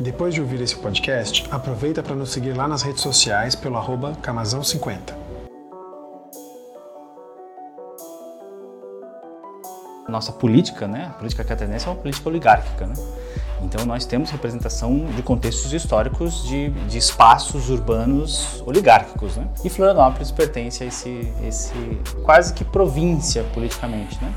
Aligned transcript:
Depois 0.00 0.32
de 0.32 0.40
ouvir 0.40 0.60
esse 0.60 0.76
podcast, 0.76 1.44
aproveita 1.50 2.04
para 2.04 2.14
nos 2.14 2.30
seguir 2.30 2.52
lá 2.52 2.68
nas 2.68 2.82
redes 2.82 3.02
sociais 3.02 3.56
pelo 3.56 3.76
arroba 3.76 4.12
camazão50. 4.22 5.12
Nossa 10.08 10.30
política, 10.30 10.86
né, 10.86 11.08
a 11.10 11.14
política 11.14 11.42
catarinense 11.42 11.86
é 11.86 11.90
uma 11.90 11.96
política 11.96 12.28
oligárquica, 12.28 12.86
né? 12.86 12.94
Então 13.60 13.84
nós 13.84 14.06
temos 14.06 14.30
representação 14.30 15.06
de 15.16 15.20
contextos 15.20 15.72
históricos 15.72 16.44
de, 16.44 16.70
de 16.70 16.96
espaços 16.96 17.68
urbanos 17.68 18.62
oligárquicos, 18.64 19.36
né? 19.36 19.48
E 19.64 19.68
Florianópolis 19.68 20.30
pertence 20.30 20.84
a 20.84 20.86
esse, 20.86 21.32
esse 21.44 21.74
quase 22.22 22.54
que 22.54 22.64
província 22.64 23.42
politicamente, 23.52 24.16
né? 24.22 24.32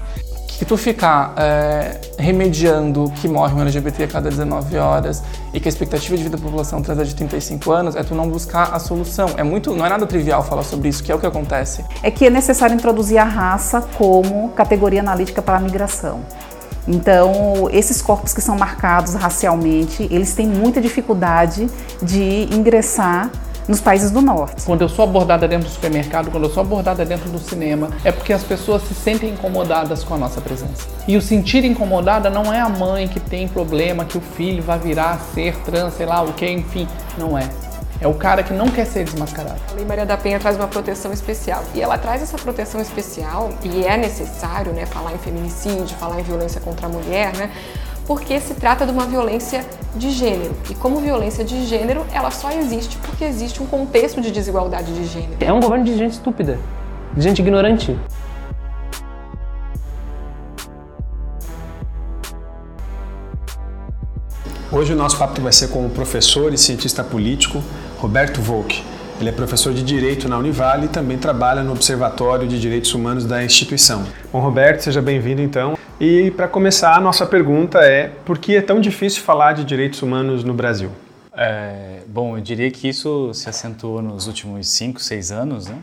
Que 0.57 0.65
tu 0.65 0.77
ficar 0.77 1.33
é, 1.37 1.99
remediando 2.17 3.11
que 3.15 3.27
morre 3.27 3.53
um 3.53 3.61
LGBT 3.61 4.03
a 4.03 4.07
cada 4.07 4.29
19 4.29 4.77
horas 4.77 5.23
e 5.53 5.59
que 5.59 5.67
a 5.67 5.71
expectativa 5.71 6.15
de 6.15 6.23
vida 6.23 6.37
da 6.37 6.43
população 6.43 6.81
trata 6.81 7.03
de 7.03 7.15
35 7.15 7.71
anos 7.71 7.95
é 7.95 8.03
tu 8.03 8.13
não 8.13 8.29
buscar 8.29 8.73
a 8.73 8.79
solução. 8.79 9.29
É 9.37 9.43
muito, 9.43 9.73
não 9.73 9.85
é 9.85 9.89
nada 9.89 10.05
trivial 10.05 10.43
falar 10.43 10.63
sobre 10.63 10.89
isso, 10.89 11.03
que 11.03 11.11
é 11.11 11.15
o 11.15 11.19
que 11.19 11.25
acontece. 11.25 11.83
É 12.03 12.11
que 12.11 12.25
é 12.25 12.29
necessário 12.29 12.75
introduzir 12.75 13.17
a 13.17 13.23
raça 13.23 13.81
como 13.97 14.49
categoria 14.49 15.01
analítica 15.01 15.41
para 15.41 15.57
a 15.57 15.59
migração. 15.59 16.21
Então, 16.87 17.69
esses 17.71 18.01
corpos 18.01 18.33
que 18.33 18.41
são 18.41 18.57
marcados 18.57 19.13
racialmente, 19.13 20.07
eles 20.11 20.33
têm 20.33 20.47
muita 20.47 20.81
dificuldade 20.81 21.69
de 22.01 22.47
ingressar 22.53 23.31
nos 23.67 23.81
países 23.81 24.11
do 24.11 24.21
norte. 24.21 24.63
Quando 24.65 24.81
eu 24.81 24.89
sou 24.89 25.03
abordada 25.03 25.47
dentro 25.47 25.67
do 25.67 25.71
supermercado, 25.71 26.31
quando 26.31 26.45
eu 26.45 26.49
sou 26.49 26.61
abordada 26.61 27.05
dentro 27.05 27.29
do 27.29 27.39
cinema, 27.39 27.89
é 28.03 28.11
porque 28.11 28.33
as 28.33 28.43
pessoas 28.43 28.83
se 28.83 28.93
sentem 28.93 29.29
incomodadas 29.29 30.03
com 30.03 30.13
a 30.13 30.17
nossa 30.17 30.41
presença. 30.41 30.87
E 31.07 31.17
o 31.17 31.21
sentir 31.21 31.63
incomodada 31.63 32.29
não 32.29 32.53
é 32.53 32.59
a 32.59 32.69
mãe 32.69 33.07
que 33.07 33.19
tem 33.19 33.47
problema 33.47 34.05
que 34.05 34.17
o 34.17 34.21
filho 34.21 34.61
vai 34.63 34.79
virar 34.79 35.19
ser 35.33 35.55
trans, 35.59 35.93
sei 35.93 36.05
lá 36.05 36.21
o 36.21 36.33
que, 36.33 36.49
enfim, 36.49 36.87
não 37.17 37.37
é. 37.37 37.49
É 38.01 38.07
o 38.07 38.15
cara 38.15 38.41
que 38.41 38.51
não 38.51 38.67
quer 38.67 38.85
ser 38.85 39.03
desmascarado. 39.03 39.59
A 39.69 39.75
Lei 39.75 39.85
Maria 39.85 40.07
da 40.07 40.17
Penha 40.17 40.39
traz 40.39 40.55
uma 40.55 40.67
proteção 40.67 41.13
especial. 41.13 41.63
E 41.75 41.81
ela 41.81 41.99
traz 41.99 42.23
essa 42.23 42.35
proteção 42.35 42.81
especial, 42.81 43.51
e 43.63 43.85
é 43.85 43.95
necessário 43.95 44.73
né, 44.73 44.87
falar 44.87 45.13
em 45.13 45.19
feminicídio, 45.19 45.95
falar 45.97 46.19
em 46.19 46.23
violência 46.23 46.59
contra 46.59 46.87
a 46.87 46.89
mulher, 46.89 47.31
né? 47.37 47.51
Porque 48.11 48.41
se 48.41 48.53
trata 48.55 48.85
de 48.85 48.91
uma 48.91 49.05
violência 49.05 49.65
de 49.95 50.09
gênero. 50.09 50.53
E 50.69 50.75
como 50.75 50.99
violência 50.99 51.45
de 51.45 51.65
gênero, 51.65 52.05
ela 52.11 52.29
só 52.29 52.51
existe 52.51 52.97
porque 52.97 53.23
existe 53.23 53.63
um 53.63 53.65
contexto 53.65 54.19
de 54.19 54.31
desigualdade 54.31 54.93
de 54.93 55.05
gênero. 55.05 55.37
É 55.39 55.53
um 55.53 55.61
governo 55.61 55.85
de 55.85 55.97
gente 55.97 56.11
estúpida, 56.11 56.59
de 57.15 57.21
gente 57.23 57.39
ignorante. 57.39 57.97
Hoje 64.69 64.91
o 64.91 64.95
nosso 64.97 65.17
papo 65.17 65.39
vai 65.39 65.53
ser 65.53 65.69
com 65.69 65.85
o 65.85 65.89
professor 65.89 66.53
e 66.53 66.57
cientista 66.57 67.05
político 67.05 67.63
Roberto 67.97 68.41
Volk. 68.41 68.83
Ele 69.21 69.29
é 69.29 69.31
professor 69.31 69.71
de 69.71 69.83
Direito 69.83 70.27
na 70.27 70.35
Univale 70.35 70.87
e 70.87 70.89
também 70.89 71.15
trabalha 71.15 71.61
no 71.61 71.73
Observatório 71.73 72.47
de 72.47 72.59
Direitos 72.59 72.91
Humanos 72.95 73.23
da 73.23 73.43
instituição. 73.43 74.03
Bom, 74.33 74.39
Roberto, 74.39 74.81
seja 74.81 74.99
bem-vindo 74.99 75.43
então. 75.43 75.77
E 75.99 76.31
para 76.31 76.47
começar, 76.47 76.95
a 76.95 76.99
nossa 76.99 77.23
pergunta 77.27 77.81
é: 77.81 78.07
por 78.25 78.39
que 78.39 78.55
é 78.55 78.63
tão 78.63 78.81
difícil 78.81 79.21
falar 79.21 79.53
de 79.53 79.63
direitos 79.63 80.01
humanos 80.01 80.43
no 80.43 80.55
Brasil? 80.55 80.89
É, 81.37 81.99
bom, 82.07 82.35
eu 82.35 82.41
diria 82.41 82.71
que 82.71 82.89
isso 82.89 83.31
se 83.35 83.47
acentuou 83.47 84.01
nos 84.01 84.25
últimos 84.25 84.67
cinco, 84.69 84.99
seis 84.99 85.31
anos, 85.31 85.67
né? 85.67 85.77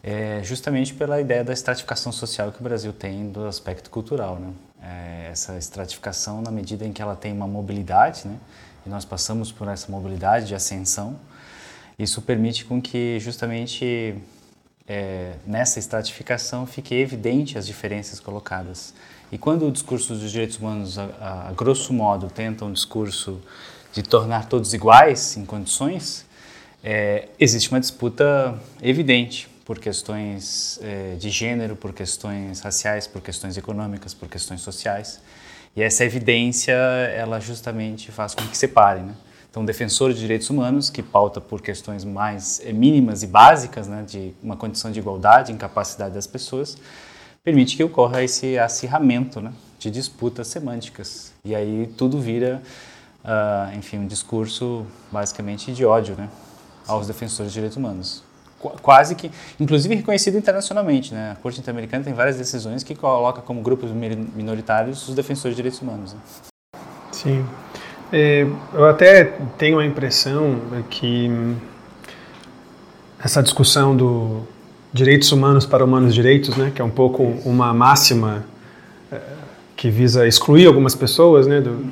É 0.00 0.40
justamente 0.44 0.94
pela 0.94 1.20
ideia 1.20 1.42
da 1.42 1.52
estratificação 1.52 2.12
social 2.12 2.52
que 2.52 2.60
o 2.60 2.62
Brasil 2.62 2.92
tem 2.92 3.28
do 3.28 3.44
aspecto 3.44 3.90
cultural, 3.90 4.36
né? 4.36 4.50
É 4.80 5.30
essa 5.32 5.58
estratificação 5.58 6.42
na 6.42 6.52
medida 6.52 6.86
em 6.86 6.92
que 6.92 7.02
ela 7.02 7.16
tem 7.16 7.32
uma 7.32 7.48
mobilidade, 7.48 8.22
né? 8.24 8.36
E 8.86 8.88
nós 8.88 9.04
passamos 9.04 9.50
por 9.50 9.66
essa 9.66 9.90
mobilidade 9.90 10.46
de 10.46 10.54
ascensão. 10.54 11.16
Isso 11.98 12.22
permite 12.22 12.64
com 12.64 12.80
que 12.80 13.18
justamente 13.18 14.14
é, 14.86 15.34
nessa 15.44 15.78
estratificação 15.78 16.66
fique 16.66 16.94
evidente 16.94 17.58
as 17.58 17.66
diferenças 17.66 18.20
colocadas. 18.20 18.94
E 19.32 19.36
quando 19.36 19.66
o 19.66 19.72
discurso 19.72 20.14
dos 20.14 20.30
direitos 20.30 20.58
humanos, 20.58 20.98
a, 20.98 21.48
a, 21.48 21.52
grosso 21.52 21.92
modo, 21.92 22.28
tenta 22.28 22.64
um 22.64 22.72
discurso 22.72 23.40
de 23.92 24.02
tornar 24.02 24.46
todos 24.46 24.72
iguais 24.72 25.36
em 25.36 25.44
condições, 25.44 26.24
é, 26.82 27.28
existe 27.38 27.68
uma 27.70 27.80
disputa 27.80 28.58
evidente 28.80 29.48
por 29.64 29.78
questões 29.78 30.78
é, 30.82 31.16
de 31.16 31.28
gênero, 31.28 31.76
por 31.76 31.92
questões 31.92 32.60
raciais, 32.60 33.06
por 33.06 33.20
questões 33.20 33.56
econômicas, 33.56 34.14
por 34.14 34.28
questões 34.28 34.62
sociais. 34.62 35.20
E 35.76 35.82
essa 35.82 36.04
evidência, 36.04 36.72
ela 36.72 37.38
justamente 37.40 38.10
faz 38.10 38.34
com 38.34 38.46
que 38.46 38.56
separe, 38.56 39.00
né? 39.00 39.14
Então, 39.58 39.66
defensor 39.66 40.12
de 40.12 40.20
direitos 40.20 40.48
humanos, 40.50 40.88
que 40.88 41.02
pauta 41.02 41.40
por 41.40 41.60
questões 41.60 42.04
mais 42.04 42.62
é, 42.64 42.72
mínimas 42.72 43.24
e 43.24 43.26
básicas, 43.26 43.88
né, 43.88 44.04
de 44.06 44.32
uma 44.40 44.56
condição 44.56 44.92
de 44.92 45.00
igualdade, 45.00 45.50
incapacidade 45.50 46.14
das 46.14 46.28
pessoas, 46.28 46.78
permite 47.42 47.76
que 47.76 47.82
ocorra 47.82 48.22
esse 48.22 48.56
acirramento 48.56 49.40
né, 49.40 49.52
de 49.76 49.90
disputas 49.90 50.46
semânticas. 50.46 51.32
E 51.44 51.56
aí 51.56 51.92
tudo 51.96 52.20
vira, 52.20 52.62
uh, 53.24 53.76
enfim, 53.76 53.98
um 53.98 54.06
discurso 54.06 54.86
basicamente 55.10 55.72
de 55.72 55.84
ódio 55.84 56.14
né, 56.14 56.28
aos 56.86 57.08
defensores 57.08 57.50
de 57.50 57.54
direitos 57.54 57.76
humanos. 57.76 58.22
Qu 58.60 58.70
quase 58.80 59.16
que, 59.16 59.28
inclusive 59.58 59.96
reconhecido 59.96 60.38
internacionalmente. 60.38 61.12
Né? 61.12 61.32
A 61.32 61.34
Corte 61.34 61.58
Interamericana 61.58 62.04
tem 62.04 62.14
várias 62.14 62.36
decisões 62.36 62.84
que 62.84 62.94
coloca 62.94 63.42
como 63.42 63.60
grupos 63.60 63.90
minoritários 63.90 65.08
os 65.08 65.16
defensores 65.16 65.56
de 65.56 65.56
direitos 65.56 65.82
humanos. 65.82 66.14
Né? 66.14 66.20
Sim. 67.10 67.44
É, 68.12 68.46
eu 68.72 68.86
até 68.86 69.24
tenho 69.58 69.78
a 69.78 69.84
impressão 69.84 70.56
que 70.88 71.30
essa 73.22 73.42
discussão 73.42 73.96
do 73.96 74.42
direitos 74.92 75.30
humanos 75.32 75.66
para 75.66 75.84
humanos 75.84 76.14
direitos, 76.14 76.56
né, 76.56 76.72
que 76.74 76.80
é 76.80 76.84
um 76.84 76.90
pouco 76.90 77.22
uma 77.44 77.74
máxima 77.74 78.44
é, 79.12 79.20
que 79.76 79.90
visa 79.90 80.26
excluir 80.26 80.66
algumas 80.66 80.94
pessoas, 80.94 81.46
né, 81.46 81.60
do, 81.60 81.84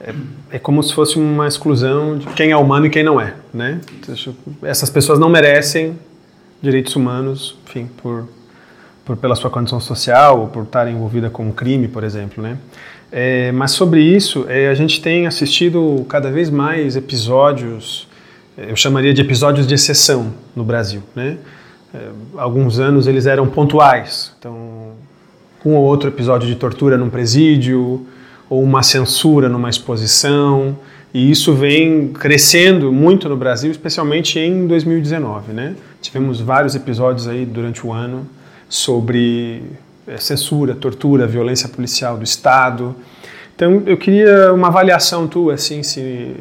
é, 0.00 0.14
é, 0.52 0.58
como 0.58 0.82
se 0.82 0.94
fosse 0.94 1.18
uma 1.18 1.46
exclusão 1.46 2.18
de 2.18 2.26
quem 2.28 2.50
é 2.50 2.56
humano 2.56 2.86
e 2.86 2.90
quem 2.90 3.02
não 3.02 3.20
é, 3.20 3.34
né? 3.52 3.80
Essas 4.62 4.88
pessoas 4.88 5.18
não 5.18 5.28
merecem 5.28 5.98
direitos 6.62 6.94
humanos, 6.94 7.56
enfim, 7.66 7.88
por, 8.00 8.28
por 9.04 9.16
pela 9.16 9.34
sua 9.34 9.50
condição 9.50 9.80
social 9.80 10.40
ou 10.40 10.46
por 10.48 10.62
estarem 10.62 10.94
envolvida 10.94 11.28
com 11.30 11.46
um 11.48 11.52
crime, 11.52 11.88
por 11.88 12.04
exemplo, 12.04 12.42
né? 12.42 12.58
É, 13.10 13.50
mas 13.52 13.70
sobre 13.70 14.02
isso, 14.02 14.44
é, 14.48 14.68
a 14.68 14.74
gente 14.74 15.00
tem 15.00 15.26
assistido 15.26 16.04
cada 16.08 16.30
vez 16.30 16.50
mais 16.50 16.94
episódios, 16.94 18.06
eu 18.56 18.76
chamaria 18.76 19.14
de 19.14 19.22
episódios 19.22 19.66
de 19.66 19.74
exceção 19.74 20.32
no 20.54 20.64
Brasil, 20.64 21.02
né? 21.14 21.38
É, 21.94 22.08
alguns 22.36 22.78
anos 22.78 23.06
eles 23.06 23.24
eram 23.24 23.46
pontuais. 23.46 24.34
Então, 24.38 24.92
um 25.64 25.74
ou 25.74 25.84
outro 25.84 26.08
episódio 26.08 26.46
de 26.46 26.54
tortura 26.54 26.98
num 26.98 27.08
presídio, 27.08 28.06
ou 28.50 28.62
uma 28.62 28.82
censura 28.82 29.48
numa 29.48 29.70
exposição, 29.70 30.76
e 31.12 31.30
isso 31.30 31.54
vem 31.54 32.08
crescendo 32.08 32.92
muito 32.92 33.28
no 33.28 33.36
Brasil, 33.36 33.70
especialmente 33.70 34.38
em 34.38 34.66
2019, 34.66 35.52
né? 35.52 35.74
Tivemos 36.02 36.40
vários 36.40 36.74
episódios 36.74 37.26
aí 37.26 37.46
durante 37.46 37.86
o 37.86 37.92
ano 37.92 38.26
sobre 38.68 39.62
é, 39.62 39.87
censura, 40.16 40.74
tortura, 40.74 41.26
violência 41.26 41.68
policial 41.68 42.16
do 42.16 42.24
Estado. 42.24 42.96
Então, 43.54 43.82
eu 43.86 43.96
queria 43.96 44.52
uma 44.52 44.68
avaliação 44.68 45.26
tua, 45.26 45.54
assim, 45.54 45.82
se, 45.82 46.34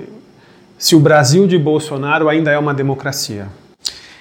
se 0.77 0.95
o 0.95 0.99
Brasil 0.99 1.47
de 1.47 1.57
Bolsonaro 1.57 2.29
ainda 2.29 2.51
é 2.51 2.57
uma 2.57 2.73
democracia. 2.73 3.47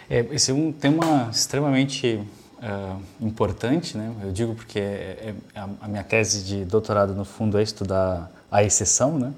É, 0.09 0.25
esse 0.31 0.51
é 0.51 0.55
um 0.55 0.73
tema 0.73 1.29
extremamente 1.33 2.21
uh, 2.59 3.01
importante, 3.21 3.97
né? 3.97 4.13
Eu 4.23 4.33
digo 4.33 4.55
porque 4.55 4.79
é, 4.79 5.35
é, 5.55 5.61
a 5.81 5.89
minha 5.89 6.05
tese 6.05 6.45
de 6.45 6.65
doutorado, 6.65 7.15
no 7.15 7.25
fundo, 7.25 7.59
é 7.59 7.63
estudar 7.63 8.31
a 8.51 8.63
exceção, 8.63 9.19
né? 9.19 9.33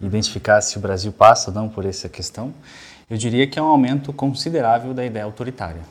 Identificar 0.00 0.60
se 0.60 0.76
o 0.76 0.80
Brasil 0.80 1.12
passa 1.12 1.50
ou 1.50 1.54
não 1.54 1.68
por 1.68 1.84
essa 1.84 2.08
questão. 2.08 2.52
Eu 3.08 3.16
diria 3.16 3.46
que 3.46 3.58
é 3.58 3.62
um 3.62 3.66
aumento 3.66 4.12
considerável 4.12 4.94
da 4.94 5.04
ideia 5.04 5.24
autoritária. 5.24 5.82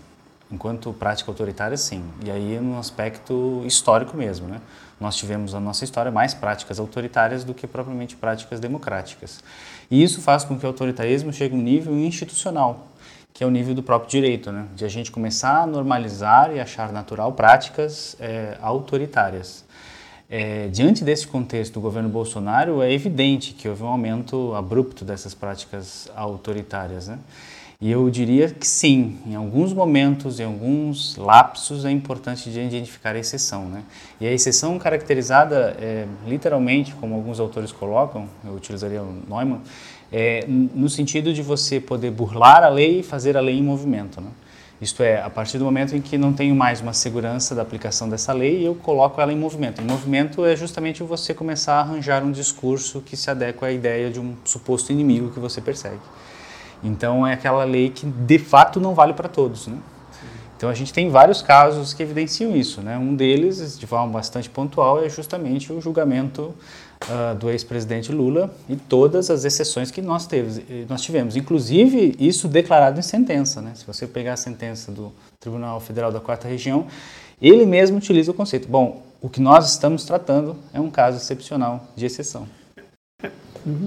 Enquanto 0.51 0.91
prática 0.93 1.31
autoritária, 1.31 1.77
sim. 1.77 2.03
E 2.25 2.29
aí 2.29 2.59
no 2.59 2.77
aspecto 2.77 3.63
histórico 3.65 4.17
mesmo, 4.17 4.47
né? 4.47 4.59
Nós 4.99 5.15
tivemos 5.15 5.53
na 5.53 5.59
nossa 5.59 5.83
história 5.83 6.11
mais 6.11 6.33
práticas 6.33 6.79
autoritárias 6.79 7.43
do 7.43 7.53
que 7.53 7.65
propriamente 7.65 8.15
práticas 8.15 8.59
democráticas. 8.59 9.43
E 9.89 10.03
isso 10.03 10.21
faz 10.21 10.43
com 10.43 10.59
que 10.59 10.65
o 10.65 10.67
autoritarismo 10.67 11.33
chegue 11.33 11.55
a 11.55 11.57
um 11.57 11.61
nível 11.61 11.97
institucional, 11.97 12.87
que 13.33 13.43
é 13.43 13.47
o 13.47 13.49
nível 13.49 13.73
do 13.73 13.81
próprio 13.81 14.11
direito, 14.11 14.51
né? 14.51 14.67
de 14.75 14.85
a 14.85 14.87
gente 14.87 15.09
começar 15.09 15.63
a 15.63 15.65
normalizar 15.65 16.53
e 16.53 16.59
achar 16.59 16.91
natural 16.91 17.31
práticas 17.31 18.15
é, 18.19 18.57
autoritárias. 18.61 19.65
É, 20.29 20.67
diante 20.69 21.03
desse 21.03 21.27
contexto 21.27 21.73
do 21.73 21.81
governo 21.81 22.07
Bolsonaro, 22.07 22.81
é 22.81 22.91
evidente 22.93 23.53
que 23.53 23.67
houve 23.67 23.83
um 23.83 23.87
aumento 23.87 24.53
abrupto 24.55 25.03
dessas 25.03 25.33
práticas 25.33 26.09
autoritárias. 26.15 27.07
Né? 27.07 27.19
E 27.81 27.89
eu 27.89 28.07
diria 28.11 28.47
que 28.47 28.67
sim, 28.67 29.17
em 29.25 29.33
alguns 29.33 29.73
momentos, 29.73 30.39
em 30.39 30.43
alguns 30.43 31.15
lapsos, 31.15 31.83
é 31.83 31.89
importante 31.89 32.51
de 32.51 32.59
identificar 32.59 33.15
a 33.15 33.17
exceção. 33.17 33.65
Né? 33.65 33.81
E 34.19 34.27
a 34.27 34.31
exceção 34.31 34.77
caracterizada, 34.77 35.75
é, 35.81 36.05
literalmente, 36.27 36.93
como 36.93 37.15
alguns 37.15 37.39
autores 37.39 37.71
colocam, 37.71 38.27
eu 38.45 38.53
utilizaria 38.53 39.01
o 39.01 39.23
Neumann, 39.27 39.61
é, 40.13 40.45
no 40.47 40.87
sentido 40.89 41.33
de 41.33 41.41
você 41.41 41.79
poder 41.79 42.11
burlar 42.11 42.63
a 42.63 42.69
lei 42.69 42.99
e 42.99 43.03
fazer 43.03 43.35
a 43.35 43.41
lei 43.41 43.57
em 43.57 43.63
movimento. 43.63 44.21
Né? 44.21 44.29
Isto 44.79 45.01
é, 45.01 45.19
a 45.19 45.29
partir 45.31 45.57
do 45.57 45.65
momento 45.65 45.95
em 45.95 46.01
que 46.01 46.19
não 46.19 46.33
tenho 46.33 46.53
mais 46.53 46.81
uma 46.81 46.93
segurança 46.93 47.55
da 47.55 47.63
aplicação 47.63 48.07
dessa 48.07 48.31
lei, 48.31 48.67
eu 48.67 48.75
coloco 48.75 49.19
ela 49.19 49.33
em 49.33 49.37
movimento. 49.37 49.81
Em 49.81 49.85
movimento 49.85 50.45
é 50.45 50.55
justamente 50.55 51.01
você 51.01 51.33
começar 51.33 51.77
a 51.77 51.79
arranjar 51.79 52.23
um 52.23 52.31
discurso 52.31 53.01
que 53.01 53.17
se 53.17 53.31
adequa 53.31 53.65
à 53.65 53.71
ideia 53.71 54.11
de 54.11 54.19
um 54.19 54.35
suposto 54.45 54.91
inimigo 54.91 55.31
que 55.31 55.39
você 55.39 55.59
persegue. 55.59 56.01
Então 56.83 57.25
é 57.25 57.33
aquela 57.33 57.63
lei 57.63 57.89
que 57.89 58.05
de 58.05 58.39
fato 58.39 58.79
não 58.79 58.93
vale 58.93 59.13
para 59.13 59.29
todos, 59.29 59.67
né? 59.67 59.77
Então 60.57 60.69
a 60.69 60.75
gente 60.75 60.93
tem 60.93 61.09
vários 61.09 61.41
casos 61.41 61.91
que 61.91 62.03
evidenciam 62.03 62.55
isso, 62.55 62.81
né? 62.81 62.95
Um 62.95 63.15
deles, 63.15 63.79
de 63.79 63.87
forma 63.87 64.13
bastante 64.13 64.47
pontual, 64.47 65.03
é 65.03 65.09
justamente 65.09 65.73
o 65.73 65.81
julgamento 65.81 66.53
uh, 67.05 67.35
do 67.35 67.49
ex-presidente 67.49 68.11
Lula 68.11 68.53
e 68.69 68.75
todas 68.75 69.31
as 69.31 69.43
exceções 69.43 69.89
que 69.89 70.03
nós, 70.03 70.27
teve, 70.27 70.85
nós 70.87 71.01
tivemos, 71.01 71.35
inclusive 71.35 72.15
isso 72.19 72.47
declarado 72.47 72.99
em 72.99 73.01
sentença, 73.01 73.59
né? 73.59 73.71
Se 73.73 73.87
você 73.87 74.05
pegar 74.05 74.33
a 74.33 74.37
sentença 74.37 74.91
do 74.91 75.11
Tribunal 75.39 75.79
Federal 75.79 76.11
da 76.11 76.19
Quarta 76.19 76.47
Região, 76.47 76.85
ele 77.41 77.65
mesmo 77.65 77.97
utiliza 77.97 78.29
o 78.29 78.33
conceito. 78.35 78.67
Bom, 78.67 79.01
o 79.19 79.29
que 79.29 79.41
nós 79.41 79.67
estamos 79.67 80.05
tratando 80.05 80.55
é 80.71 80.79
um 80.79 80.91
caso 80.91 81.17
excepcional 81.17 81.87
de 81.95 82.05
exceção. 82.05 82.47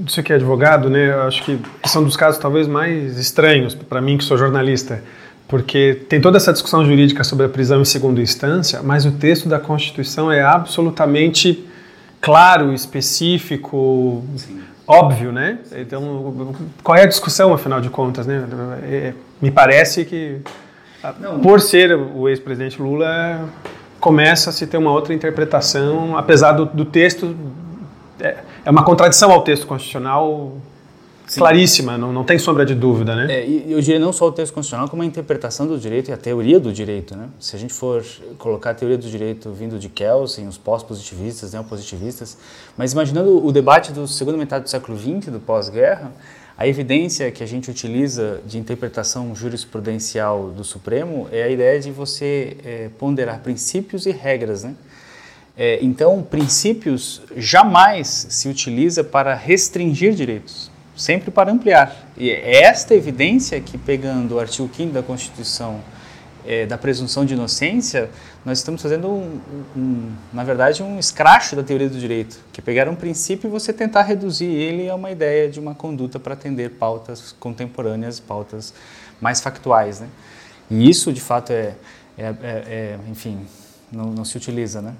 Você 0.06 0.22
que 0.22 0.32
é 0.32 0.36
advogado, 0.36 0.88
né? 0.88 1.12
Acho 1.26 1.42
que 1.42 1.58
são 1.86 2.04
dos 2.04 2.16
casos 2.16 2.40
talvez 2.40 2.66
mais 2.66 3.18
estranhos 3.18 3.74
para 3.74 4.00
mim 4.00 4.16
que 4.16 4.24
sou 4.24 4.38
jornalista, 4.38 5.02
porque 5.48 6.02
tem 6.08 6.20
toda 6.20 6.36
essa 6.36 6.52
discussão 6.52 6.84
jurídica 6.84 7.24
sobre 7.24 7.46
a 7.46 7.48
prisão 7.48 7.80
em 7.80 7.84
segunda 7.84 8.20
instância, 8.20 8.80
mas 8.82 9.04
o 9.04 9.12
texto 9.12 9.48
da 9.48 9.58
Constituição 9.58 10.30
é 10.30 10.42
absolutamente 10.42 11.66
claro, 12.20 12.72
específico, 12.72 14.24
Sim. 14.36 14.60
óbvio, 14.86 15.32
né? 15.32 15.58
Então, 15.76 16.54
qual 16.82 16.96
é 16.96 17.02
a 17.02 17.06
discussão, 17.06 17.52
afinal 17.52 17.80
de 17.80 17.90
contas, 17.90 18.26
né? 18.26 18.46
É, 18.82 19.12
me 19.42 19.50
parece 19.50 20.04
que, 20.04 20.38
Não. 21.20 21.40
por 21.40 21.60
ser 21.60 21.94
o 21.94 22.28
ex-presidente 22.28 22.80
Lula, 22.80 23.46
começa 24.00 24.50
a 24.50 24.52
se 24.52 24.66
ter 24.66 24.76
uma 24.76 24.92
outra 24.92 25.12
interpretação, 25.12 26.16
apesar 26.16 26.52
do, 26.52 26.64
do 26.64 26.84
texto 26.84 27.36
é, 28.20 28.38
é 28.64 28.70
uma 28.70 28.84
contradição 28.84 29.30
ao 29.32 29.42
texto 29.42 29.66
constitucional 29.66 30.52
Sim. 31.26 31.40
claríssima, 31.40 31.96
não, 31.96 32.12
não 32.12 32.22
tem 32.22 32.38
sombra 32.38 32.66
de 32.66 32.74
dúvida, 32.74 33.16
né? 33.16 33.32
É, 33.32 33.48
eu 33.66 33.80
diria 33.80 33.98
não 33.98 34.12
só 34.12 34.26
o 34.26 34.32
texto 34.32 34.52
constitucional, 34.52 34.88
como 34.88 35.02
a 35.02 35.06
interpretação 35.06 35.66
do 35.66 35.78
direito 35.78 36.10
e 36.10 36.12
a 36.12 36.16
teoria 36.16 36.60
do 36.60 36.72
direito, 36.72 37.16
né? 37.16 37.28
Se 37.40 37.56
a 37.56 37.58
gente 37.58 37.72
for 37.72 38.04
colocar 38.38 38.70
a 38.70 38.74
teoria 38.74 38.98
do 38.98 39.08
direito 39.08 39.50
vindo 39.50 39.78
de 39.78 39.88
Kelsen, 39.88 40.46
os 40.46 40.58
pós-positivistas, 40.58 41.52
neopositivistas, 41.52 42.36
mas 42.76 42.92
imaginando 42.92 43.44
o 43.44 43.50
debate 43.50 43.90
do 43.90 44.06
segundo 44.06 44.36
metade 44.36 44.64
do 44.64 44.70
século 44.70 44.98
XX, 44.98 45.32
do 45.32 45.40
pós-guerra, 45.40 46.12
a 46.56 46.68
evidência 46.68 47.30
que 47.32 47.42
a 47.42 47.46
gente 47.46 47.70
utiliza 47.70 48.40
de 48.46 48.58
interpretação 48.58 49.34
jurisprudencial 49.34 50.50
do 50.50 50.62
Supremo 50.62 51.26
é 51.32 51.42
a 51.42 51.48
ideia 51.48 51.80
de 51.80 51.90
você 51.90 52.56
é, 52.64 52.90
ponderar 52.96 53.40
princípios 53.40 54.06
e 54.06 54.12
regras, 54.12 54.62
né? 54.62 54.74
É, 55.56 55.78
então, 55.82 56.22
princípios 56.22 57.22
jamais 57.36 58.26
se 58.28 58.48
utiliza 58.48 59.04
para 59.04 59.34
restringir 59.34 60.12
direitos, 60.14 60.70
sempre 60.96 61.30
para 61.30 61.52
ampliar. 61.52 62.08
E 62.16 62.30
é 62.30 62.62
esta 62.64 62.94
evidência 62.94 63.60
que, 63.60 63.78
pegando 63.78 64.34
o 64.34 64.40
artigo 64.40 64.68
5 64.74 64.92
da 64.92 65.02
Constituição 65.02 65.80
é, 66.46 66.66
da 66.66 66.76
presunção 66.76 67.24
de 67.24 67.34
inocência, 67.34 68.10
nós 68.44 68.58
estamos 68.58 68.82
fazendo, 68.82 69.08
um, 69.08 69.40
um, 69.74 70.12
na 70.32 70.44
verdade, 70.44 70.82
um 70.82 70.98
escracho 70.98 71.56
da 71.56 71.62
teoria 71.62 71.88
do 71.88 71.98
direito, 71.98 72.38
que 72.52 72.60
é 72.60 72.62
pegar 72.62 72.88
um 72.88 72.94
princípio 72.94 73.48
e 73.48 73.50
você 73.50 73.72
tentar 73.72 74.02
reduzir 74.02 74.46
ele 74.46 74.88
a 74.88 74.94
uma 74.94 75.10
ideia 75.10 75.48
de 75.48 75.58
uma 75.58 75.74
conduta 75.74 76.18
para 76.18 76.34
atender 76.34 76.70
pautas 76.72 77.34
contemporâneas, 77.40 78.20
pautas 78.20 78.74
mais 79.20 79.40
factuais. 79.40 80.00
Né? 80.00 80.08
E 80.70 80.88
isso, 80.88 81.12
de 81.12 81.20
fato, 81.20 81.52
é, 81.52 81.74
é, 82.18 82.26
é, 82.26 82.34
é 82.42 82.98
enfim, 83.10 83.46
não, 83.90 84.06
não, 84.06 84.24
se 84.24 84.36
utiliza, 84.36 84.82
né? 84.82 84.94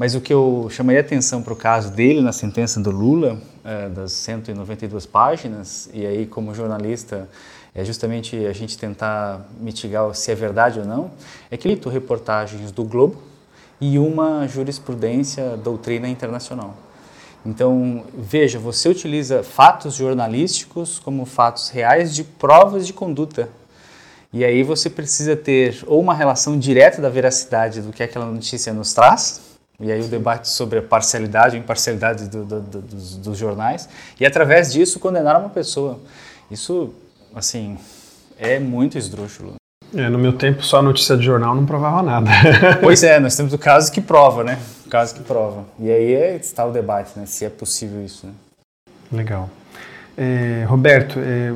Mas 0.00 0.14
o 0.14 0.20
que 0.22 0.32
eu 0.32 0.66
chamaria 0.70 1.02
atenção 1.02 1.42
para 1.42 1.52
o 1.52 1.56
caso 1.56 1.90
dele 1.90 2.22
na 2.22 2.32
sentença 2.32 2.80
do 2.80 2.90
Lula, 2.90 3.38
é, 3.62 3.86
das 3.90 4.12
192 4.12 5.04
páginas, 5.04 5.90
e 5.92 6.06
aí 6.06 6.24
como 6.24 6.54
jornalista 6.54 7.28
é 7.74 7.84
justamente 7.84 8.34
a 8.46 8.52
gente 8.54 8.78
tentar 8.78 9.46
mitigar 9.60 10.14
se 10.14 10.32
é 10.32 10.34
verdade 10.34 10.78
ou 10.78 10.86
não, 10.86 11.10
é 11.50 11.56
que 11.58 11.68
ele 11.68 11.78
reportagens 11.90 12.72
do 12.72 12.82
Globo 12.82 13.20
e 13.78 13.98
uma 13.98 14.48
jurisprudência 14.48 15.58
doutrina 15.58 16.08
internacional. 16.08 16.74
Então, 17.44 18.06
veja, 18.16 18.58
você 18.58 18.88
utiliza 18.88 19.42
fatos 19.42 19.96
jornalísticos 19.96 20.98
como 20.98 21.26
fatos 21.26 21.68
reais 21.68 22.14
de 22.14 22.24
provas 22.24 22.86
de 22.86 22.94
conduta 22.94 23.50
e 24.32 24.46
aí 24.46 24.62
você 24.62 24.88
precisa 24.88 25.36
ter 25.36 25.84
ou 25.86 26.00
uma 26.00 26.14
relação 26.14 26.58
direta 26.58 27.02
da 27.02 27.10
veracidade 27.10 27.82
do 27.82 27.92
que 27.92 28.02
aquela 28.02 28.24
notícia 28.24 28.72
nos 28.72 28.94
traz, 28.94 29.49
e 29.80 29.90
aí 29.90 30.00
o 30.00 30.08
debate 30.08 30.48
sobre 30.48 30.78
a 30.78 30.82
parcialidade 30.82 31.56
ou 31.56 31.62
imparcialidade 31.62 32.28
do, 32.28 32.44
do, 32.44 32.60
do, 32.60 32.80
dos, 32.82 33.16
dos, 33.16 33.38
jornais, 33.38 33.88
e 34.18 34.26
através 34.26 34.72
disso 34.72 35.00
condenar 35.00 35.38
uma 35.38 35.48
pessoa. 35.48 35.98
Isso, 36.50 36.92
assim, 37.34 37.78
é 38.38 38.58
muito 38.58 38.98
esdrúxulo. 38.98 39.54
É, 39.94 40.08
no 40.08 40.18
meu 40.18 40.32
tempo, 40.32 40.62
só 40.62 40.78
a 40.78 40.82
notícia 40.82 41.16
de 41.16 41.24
jornal 41.24 41.54
não 41.54 41.66
provava 41.66 42.02
nada. 42.02 42.30
pois 42.80 43.02
é, 43.02 43.18
nós 43.18 43.34
temos 43.34 43.52
o 43.52 43.58
caso 43.58 43.90
que 43.90 44.00
prova, 44.00 44.44
né? 44.44 44.58
O 44.86 44.88
caso 44.88 45.14
que 45.14 45.22
prova. 45.22 45.64
E 45.78 45.90
aí 45.90 46.14
é, 46.14 46.36
está 46.36 46.64
o 46.64 46.70
debate, 46.70 47.18
né? 47.18 47.26
Se 47.26 47.44
é 47.44 47.48
possível 47.48 48.04
isso, 48.04 48.26
né? 48.26 48.32
Legal. 49.10 49.50
É, 50.16 50.64
Roberto, 50.68 51.18
é, 51.18 51.52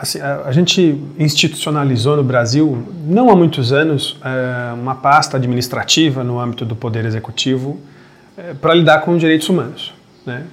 Assim, 0.00 0.20
a, 0.20 0.52
gente 0.52 0.96
institucionalizou 1.18 2.16
no 2.16 2.22
Brasil, 2.22 2.86
não 3.04 3.30
há 3.30 3.34
muitos 3.34 3.72
anos, 3.72 4.16
é, 4.24 4.72
uma 4.72 4.94
pasta 4.94 5.36
administrativa 5.36 6.22
no 6.22 6.38
âmbito 6.38 6.64
do 6.64 6.76
Poder 6.76 7.04
Executivo 7.04 7.80
é, 8.36 8.54
para 8.54 8.74
lidar 8.74 9.00
com 9.00 9.16
direitos 9.16 9.48
humanos. 9.48 9.92
Né? 10.24 10.44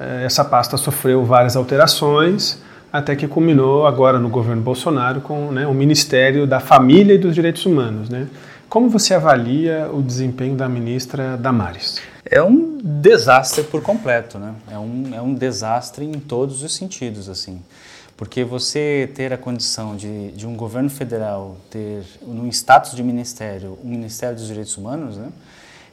É, 0.00 0.24
essa 0.24 0.44
pasta 0.44 0.76
sofreu 0.76 1.24
várias 1.24 1.54
alterações, 1.54 2.60
até 2.92 3.14
que 3.14 3.28
culminou 3.28 3.86
agora 3.86 4.18
no 4.18 4.28
governo 4.28 4.62
Bolsonaro 4.62 5.20
com 5.20 5.52
né, 5.52 5.64
o 5.64 5.72
Ministério 5.72 6.44
da 6.44 6.58
Família 6.58 7.14
e 7.14 7.18
dos 7.18 7.36
Direitos 7.36 7.64
Humanos. 7.66 8.08
Né? 8.08 8.26
Como 8.68 8.88
você 8.88 9.14
avalia 9.14 9.88
o 9.92 10.02
desempenho 10.02 10.56
da 10.56 10.68
ministra 10.68 11.36
Damares? 11.36 12.00
É 12.28 12.42
um 12.42 12.78
desastre 12.82 13.62
por 13.62 13.80
completo, 13.80 14.38
né? 14.38 14.54
É 14.70 14.76
um, 14.76 15.10
é 15.14 15.22
um 15.22 15.32
desastre 15.32 16.04
em 16.04 16.18
todos 16.18 16.62
os 16.62 16.74
sentidos, 16.74 17.28
assim. 17.28 17.62
Porque 18.18 18.42
você 18.42 19.08
ter 19.14 19.32
a 19.32 19.38
condição 19.38 19.94
de, 19.94 20.32
de 20.32 20.44
um 20.44 20.56
governo 20.56 20.90
federal 20.90 21.56
ter, 21.70 22.02
no 22.20 22.48
status 22.48 22.96
de 22.96 23.02
ministério, 23.04 23.78
um 23.82 23.88
Ministério 23.88 24.34
dos 24.34 24.48
Direitos 24.48 24.76
Humanos, 24.76 25.16
né? 25.16 25.30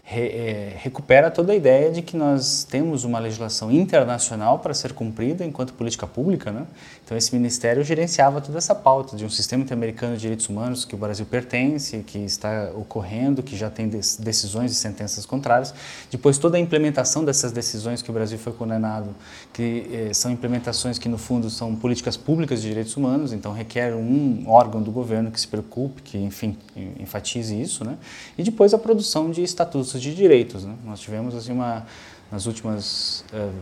re, 0.04 0.22
é, 0.22 0.74
recupera 0.76 1.30
toda 1.30 1.54
a 1.54 1.56
ideia 1.56 1.92
de 1.92 2.02
que 2.02 2.18
nós 2.18 2.64
temos 2.64 3.04
uma 3.04 3.20
legislação 3.20 3.72
internacional 3.72 4.58
para 4.58 4.74
ser 4.74 4.94
cumprida 4.94 5.46
enquanto 5.46 5.74
política 5.74 6.08
pública. 6.08 6.52
Né? 6.52 6.66
Então, 7.06 7.16
esse 7.16 7.32
ministério 7.36 7.84
gerenciava 7.84 8.42
toda 8.42 8.58
essa 8.58 8.74
pauta 8.74 9.16
de 9.16 9.24
um 9.24 9.30
sistema 9.30 9.62
interamericano 9.62 10.16
de 10.16 10.22
direitos 10.22 10.50
humanos 10.50 10.86
que 10.86 10.96
o 10.96 10.98
Brasil 10.98 11.24
pertence, 11.24 12.00
que 12.00 12.18
está 12.18 12.72
ocorrendo, 12.74 13.44
que 13.44 13.56
já 13.56 13.70
tem 13.70 13.88
decisões 13.88 14.72
e 14.72 14.76
sentenças 14.76 15.24
contrárias. 15.24 15.72
Depois, 16.10 16.40
toda 16.40 16.58
a 16.58 16.60
implementação 16.60 17.24
dessas 17.24 17.52
decisões 17.52 18.02
que 18.02 18.10
o 18.10 18.14
Brasil 18.14 18.40
foi 18.40 18.54
condenado, 18.54 19.14
que 19.54 19.88
eh, 19.92 20.14
são 20.16 20.32
implementações 20.32 20.98
que, 20.98 21.08
no 21.08 21.20
fundo, 21.20 21.48
são 21.48 21.76
políticas 21.76 22.18
públicas 22.18 22.60
de 22.60 22.70
direitos 22.70 22.98
humanos, 22.98 23.32
então 23.34 23.54
requer 23.54 23.94
um 23.94 24.44
órgão 24.48 24.82
do 24.82 24.92
governo 24.92 25.30
que 25.30 25.40
se 25.40 25.48
preocupe, 25.48 26.02
que, 26.02 26.18
enfim, 26.18 26.58
enfatize 27.00 27.62
isso. 27.62 27.86
Né? 27.86 28.00
E 28.36 28.42
depois 28.42 28.74
a 28.74 28.80
produção 28.80 29.30
de 29.30 29.44
estatutos 29.44 30.02
de 30.02 30.16
direitos. 30.16 30.66
Né? 30.66 30.74
Nós 30.84 31.00
tivemos 31.00 31.36
assim 31.36 31.52
uma 31.52 31.86
nas 32.32 32.48
últimas 32.48 33.24
uh, 33.32 33.54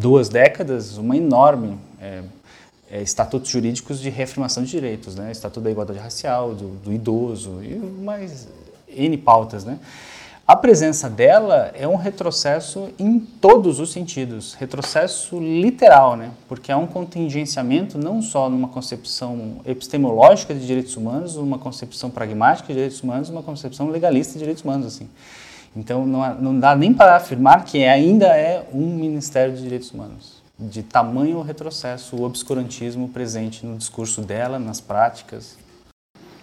duas 0.00 0.28
décadas 0.28 0.96
uma 0.96 1.16
enorme 1.16 1.78
é, 2.00 2.22
é, 2.90 3.02
estatutos 3.02 3.50
jurídicos 3.50 4.00
de 4.00 4.08
reafirmação 4.08 4.64
de 4.64 4.70
direitos, 4.70 5.14
né? 5.14 5.30
Estatuto 5.30 5.60
da 5.60 5.70
igualdade 5.70 5.98
racial, 5.98 6.54
do, 6.54 6.68
do 6.76 6.92
idoso 6.92 7.62
e 7.62 7.76
mais 7.76 8.48
n 8.88 9.16
pautas, 9.18 9.64
né? 9.64 9.78
A 10.50 10.56
presença 10.56 11.08
dela 11.08 11.70
é 11.74 11.86
um 11.86 11.94
retrocesso 11.94 12.88
em 12.98 13.20
todos 13.20 13.78
os 13.78 13.92
sentidos, 13.92 14.54
retrocesso 14.54 15.38
literal, 15.38 16.16
né? 16.16 16.32
porque 16.48 16.72
há 16.72 16.76
um 16.76 16.88
contingenciamento 16.88 17.96
não 17.96 18.20
só 18.20 18.50
numa 18.50 18.66
concepção 18.66 19.58
epistemológica 19.64 20.52
de 20.52 20.66
direitos 20.66 20.96
humanos, 20.96 21.36
uma 21.36 21.56
concepção 21.56 22.10
pragmática 22.10 22.66
de 22.66 22.74
direitos 22.74 23.00
humanos, 23.00 23.28
uma 23.28 23.44
concepção 23.44 23.90
legalista 23.90 24.32
de 24.32 24.40
direitos 24.40 24.64
humanos. 24.64 24.86
Assim. 24.86 25.08
Então 25.74 26.06
não, 26.06 26.34
não 26.34 26.58
dá 26.58 26.74
nem 26.74 26.92
para 26.92 27.16
afirmar 27.16 27.64
que 27.64 27.84
ainda 27.84 28.26
é 28.26 28.66
um 28.72 28.86
Ministério 28.86 29.54
de 29.54 29.62
Direitos 29.62 29.90
Humanos. 29.92 30.40
de 30.58 30.82
tamanho 30.82 31.40
retrocesso, 31.40 32.16
o 32.16 32.22
obscurantismo 32.24 33.08
presente 33.08 33.64
no 33.64 33.78
discurso 33.78 34.20
dela, 34.20 34.58
nas 34.58 34.80
práticas. 34.80 35.56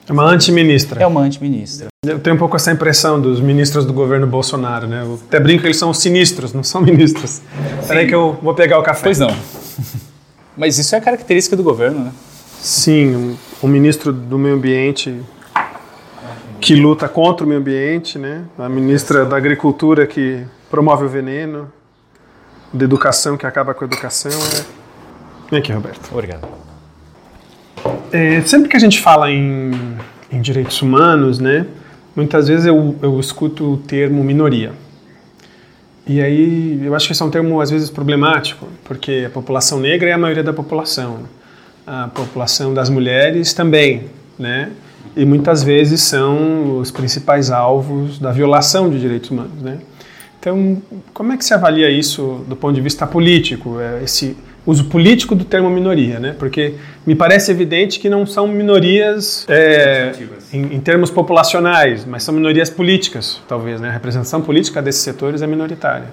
É 0.09 0.11
uma 0.13 0.23
antiministra. 0.23 1.03
É 1.03 1.05
uma 1.05 1.21
antiministra. 1.21 1.87
Eu 2.05 2.19
tenho 2.19 2.35
um 2.35 2.39
pouco 2.39 2.55
essa 2.55 2.71
impressão 2.71 3.19
dos 3.19 3.41
ministros 3.41 3.85
do 3.85 3.91
governo 3.91 4.25
Bolsonaro, 4.25 4.87
né? 4.87 5.03
Eu 5.03 5.19
até 5.27 5.39
brinco 5.39 5.61
que 5.61 5.67
eles 5.67 5.77
são 5.77 5.93
sinistros, 5.93 6.53
não 6.53 6.63
são 6.63 6.79
ministros. 6.81 7.41
Peraí 7.87 8.07
que 8.07 8.15
eu 8.15 8.39
vou 8.41 8.53
pegar 8.53 8.79
o 8.79 8.83
café. 8.83 9.03
Pois 9.03 9.19
não. 9.19 9.35
Mas 10.55 10.77
isso 10.77 10.95
é 10.95 11.01
característica 11.01 11.55
do 11.55 11.61
governo, 11.61 12.05
né? 12.05 12.11
Sim, 12.59 13.15
um, 13.15 13.37
um 13.63 13.67
ministro 13.67 14.11
do 14.11 14.39
meio 14.39 14.55
ambiente 14.55 15.21
que 16.59 16.75
luta 16.75 17.07
contra 17.07 17.45
o 17.45 17.49
meio 17.49 17.59
ambiente, 17.59 18.17
né? 18.17 18.43
A 18.57 18.67
ministra 18.67 19.25
da 19.25 19.37
agricultura 19.37 20.07
que 20.07 20.43
promove 20.69 21.05
o 21.05 21.09
veneno, 21.09 21.71
da 22.73 22.83
educação 22.83 23.37
que 23.37 23.45
acaba 23.45 23.73
com 23.73 23.83
a 23.83 23.87
educação. 23.87 24.31
É... 24.31 24.65
Vem 25.49 25.59
aqui, 25.59 25.71
Roberto. 25.71 26.09
Obrigado. 26.11 26.47
É, 28.11 28.41
sempre 28.41 28.69
que 28.69 28.75
a 28.75 28.79
gente 28.79 28.99
fala 29.01 29.31
em, 29.31 29.71
em 30.31 30.41
direitos 30.41 30.81
humanos, 30.81 31.39
né? 31.39 31.65
Muitas 32.15 32.47
vezes 32.47 32.65
eu, 32.65 32.95
eu 33.01 33.19
escuto 33.19 33.73
o 33.73 33.77
termo 33.77 34.23
minoria. 34.23 34.73
E 36.05 36.21
aí 36.21 36.81
eu 36.83 36.95
acho 36.95 37.05
que 37.05 37.11
esse 37.11 37.21
é 37.21 37.25
um 37.25 37.29
termo 37.29 37.59
às 37.59 37.69
vezes 37.69 37.89
problemático, 37.89 38.67
porque 38.85 39.25
a 39.27 39.29
população 39.29 39.79
negra 39.79 40.09
é 40.09 40.13
a 40.13 40.17
maioria 40.17 40.43
da 40.43 40.53
população, 40.53 41.23
a 41.85 42.07
população 42.07 42.73
das 42.73 42.89
mulheres 42.89 43.53
também, 43.53 44.05
né? 44.39 44.71
E 45.15 45.25
muitas 45.25 45.63
vezes 45.63 46.01
são 46.01 46.79
os 46.79 46.91
principais 46.91 47.51
alvos 47.51 48.19
da 48.19 48.31
violação 48.31 48.89
de 48.89 48.99
direitos 48.99 49.29
humanos, 49.31 49.61
né? 49.61 49.79
Então, 50.39 50.81
como 51.13 51.33
é 51.33 51.37
que 51.37 51.43
se 51.43 51.53
avalia 51.53 51.89
isso 51.89 52.45
do 52.47 52.55
ponto 52.55 52.75
de 52.75 52.81
vista 52.81 53.05
político, 53.07 53.79
é, 53.79 54.03
esse 54.03 54.37
uso 54.65 54.85
político 54.85 55.33
do 55.33 55.45
termo 55.45 55.69
minoria, 55.69 56.19
né? 56.19 56.35
Porque 56.37 56.75
me 57.05 57.15
parece 57.15 57.51
evidente 57.51 57.99
que 57.99 58.09
não 58.09 58.25
são 58.25 58.47
minorias 58.47 59.45
é, 59.49 60.11
em, 60.53 60.75
em, 60.75 60.79
termos 60.79 61.09
populacionais, 61.09 62.05
mas 62.05 62.23
são 62.23 62.33
minorias 62.33 62.69
políticas, 62.69 63.41
talvez, 63.47 63.79
né? 63.79 63.89
A 63.89 63.91
representação 63.91 64.41
política 64.41 64.81
desses 64.81 65.01
setores 65.01 65.41
é 65.41 65.47
minoritária. 65.47 66.07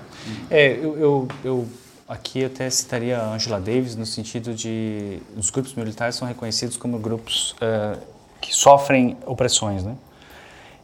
É, 0.49 0.79
eu, 0.81 0.97
eu, 0.99 1.29
eu 1.45 1.69
aqui 2.09 2.45
até 2.45 2.71
citaria 2.71 3.19
a 3.19 3.35
Angela 3.35 3.61
Davis 3.61 3.97
no 3.97 4.07
sentido 4.07 4.55
de 4.55 5.19
os 5.37 5.51
grupos 5.51 5.75
militares 5.75 6.15
são 6.15 6.29
reconhecidos 6.29 6.77
como 6.77 6.99
grupos 6.99 7.57
uh, 7.61 7.99
que 8.45 8.55
sofrem 8.55 9.17
opressões, 9.25 9.83
né? 9.83 9.97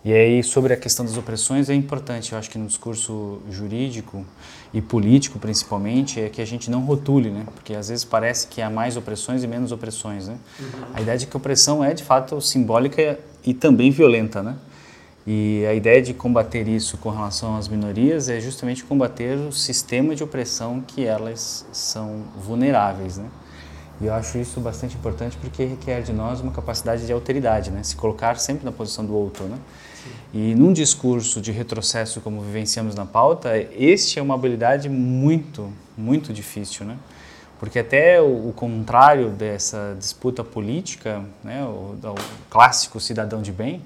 E 0.02 0.14
aí, 0.14 0.43
sobre 0.43 0.73
a 0.73 0.79
questão 0.79 1.05
das 1.05 1.19
opressões, 1.19 1.69
é 1.69 1.75
importante, 1.75 2.33
eu 2.33 2.38
acho 2.38 2.49
que 2.49 2.57
no 2.57 2.67
discurso 2.67 3.43
jurídico 3.50 4.25
e 4.73 4.81
político, 4.81 5.38
principalmente, 5.38 6.19
é 6.19 6.31
que 6.31 6.40
a 6.40 6.45
gente 6.47 6.71
não 6.71 6.81
rotule, 6.81 7.29
né? 7.29 7.45
Porque 7.55 7.75
às 7.75 7.90
vezes 7.90 8.02
parece 8.02 8.47
que 8.47 8.62
há 8.62 8.71
mais 8.71 8.97
opressões 8.97 9.45
e 9.45 9.47
menos 9.47 9.73
opressões, 9.73 10.26
né? 10.26 10.38
Uhum. 10.59 10.67
A 10.95 11.02
ideia 11.02 11.19
de 11.19 11.26
que 11.26 11.37
a 11.37 11.38
opressão 11.38 11.85
é, 11.85 11.93
de 11.93 12.02
fato, 12.02 12.40
simbólica 12.40 13.19
e 13.45 13.52
também 13.52 13.90
violenta, 13.90 14.43
né? 14.43 14.57
E 15.26 15.67
a 15.69 15.75
ideia 15.75 16.00
de 16.00 16.14
combater 16.14 16.67
isso 16.67 16.97
com 16.97 17.11
relação 17.11 17.59
às 17.59 17.69
minorias 17.69 18.31
é 18.31 18.40
justamente 18.40 18.83
combater 18.83 19.37
o 19.37 19.52
sistema 19.52 20.17
de 20.17 20.25
opressão 20.25 20.81
que 20.81 21.05
elas 21.05 21.67
são 21.73 22.23
vulneráveis, 22.43 23.19
né? 23.19 23.26
E 24.00 24.07
eu 24.07 24.14
acho 24.14 24.38
isso 24.38 24.61
bastante 24.61 24.97
importante 24.97 25.37
porque 25.37 25.64
requer 25.64 26.02
de 26.02 26.12
nós 26.12 26.40
uma 26.40 26.52
capacidade 26.52 27.04
de 27.04 27.12
alteridade, 27.12 27.71
né? 27.71 27.83
Se 27.83 27.95
colocar 27.95 28.38
sempre 28.38 28.64
na 28.64 28.73
posição 28.73 29.04
do 29.04 29.14
outro, 29.14 29.45
né? 29.45 29.59
E 30.33 30.54
num 30.54 30.73
discurso 30.73 31.40
de 31.40 31.52
retrocesso 31.52 32.21
como 32.21 32.40
vivenciamos 32.40 32.95
na 32.95 33.04
pauta, 33.04 33.50
este 33.73 34.19
é 34.19 34.23
uma 34.23 34.35
habilidade 34.35 34.88
muito, 34.88 35.71
muito 35.99 36.33
difícil, 36.33 36.87
né? 36.87 36.97
Porque 37.59 37.78
até 37.78 38.23
o, 38.23 38.49
o 38.49 38.52
contrário 38.54 39.28
dessa 39.28 39.95
disputa 39.99 40.42
política, 40.42 41.23
né, 41.45 41.62
o, 41.62 41.95
o 42.02 42.14
clássico 42.49 42.99
cidadão 42.99 43.42
de 43.42 43.52
bem, 43.52 43.83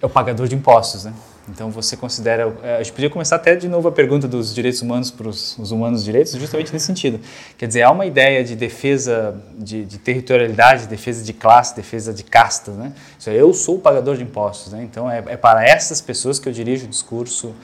é 0.00 0.06
o 0.06 0.08
pagador 0.08 0.46
de 0.46 0.54
impostos, 0.54 1.04
né? 1.04 1.12
Então 1.52 1.70
você 1.70 1.96
considera. 1.96 2.54
É, 2.62 2.76
a 2.76 2.82
gente 2.82 2.92
podia 2.92 3.10
começar 3.10 3.36
até 3.36 3.54
de 3.54 3.68
novo 3.68 3.88
a 3.88 3.92
pergunta 3.92 4.26
dos 4.26 4.54
direitos 4.54 4.80
humanos 4.80 5.10
para 5.10 5.28
os 5.28 5.70
humanos 5.70 6.04
direitos, 6.04 6.32
justamente 6.32 6.72
nesse 6.72 6.86
sentido. 6.86 7.20
Quer 7.58 7.66
dizer, 7.66 7.82
há 7.82 7.90
uma 7.90 8.06
ideia 8.06 8.42
de 8.42 8.56
defesa 8.56 9.34
de, 9.58 9.84
de 9.84 9.98
territorialidade, 9.98 10.86
defesa 10.86 11.24
de 11.24 11.32
classe, 11.32 11.74
defesa 11.74 12.12
de 12.14 12.22
castas, 12.22 12.74
né? 12.74 12.92
É, 13.26 13.34
eu 13.34 13.52
sou 13.52 13.76
o 13.76 13.78
pagador 13.78 14.16
de 14.16 14.22
impostos, 14.22 14.72
né? 14.72 14.82
Então 14.82 15.10
é, 15.10 15.18
é 15.26 15.36
para 15.36 15.64
essas 15.64 16.00
pessoas 16.00 16.38
que 16.38 16.48
eu 16.48 16.52
dirijo 16.52 16.86
o 16.86 16.88
discurso 16.88 17.54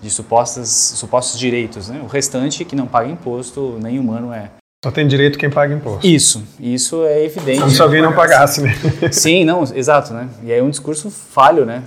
de 0.00 0.10
supostas, 0.10 0.68
supostos 0.68 1.38
direitos, 1.38 1.88
né? 1.88 2.00
O 2.02 2.06
restante 2.06 2.64
que 2.64 2.76
não 2.76 2.86
paga 2.86 3.08
imposto, 3.08 3.78
nem 3.80 3.98
humano 3.98 4.32
é. 4.32 4.50
Só 4.84 4.90
tem 4.90 5.08
direito 5.08 5.38
quem 5.38 5.48
paga 5.48 5.72
imposto. 5.72 6.06
Isso, 6.06 6.42
isso 6.60 7.06
é 7.06 7.24
evidente. 7.24 7.60
Como 7.60 7.70
se 7.70 7.80
alguém 7.80 8.02
não 8.02 8.12
pagasse, 8.12 8.60
né? 8.60 8.74
Sim, 9.10 9.42
não, 9.42 9.62
exato, 9.74 10.12
né? 10.12 10.28
E 10.42 10.52
aí 10.52 10.58
é 10.58 10.62
um 10.62 10.68
discurso 10.68 11.10
falho, 11.10 11.64
né? 11.64 11.82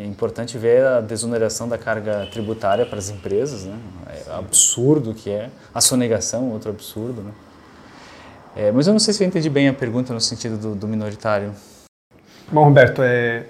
É 0.00 0.06
importante 0.06 0.56
ver 0.56 0.82
a 0.82 1.00
desoneração 1.02 1.68
da 1.68 1.76
carga 1.76 2.26
tributária 2.32 2.86
para 2.86 2.98
as 2.98 3.10
empresas, 3.10 3.64
né? 3.64 3.76
É 4.08 4.32
absurdo 4.32 5.12
que 5.12 5.28
é. 5.28 5.50
A 5.74 5.80
sonegação, 5.82 6.50
outro 6.52 6.70
absurdo, 6.70 7.20
né? 7.20 7.32
É, 8.56 8.72
mas 8.72 8.86
eu 8.86 8.94
não 8.94 8.98
sei 8.98 9.12
se 9.12 9.22
eu 9.22 9.28
entendi 9.28 9.50
bem 9.50 9.68
a 9.68 9.74
pergunta 9.74 10.14
no 10.14 10.20
sentido 10.20 10.56
do, 10.56 10.74
do 10.74 10.88
minoritário. 10.88 11.52
Bom, 12.50 12.64
Roberto, 12.64 13.02
é, 13.02 13.44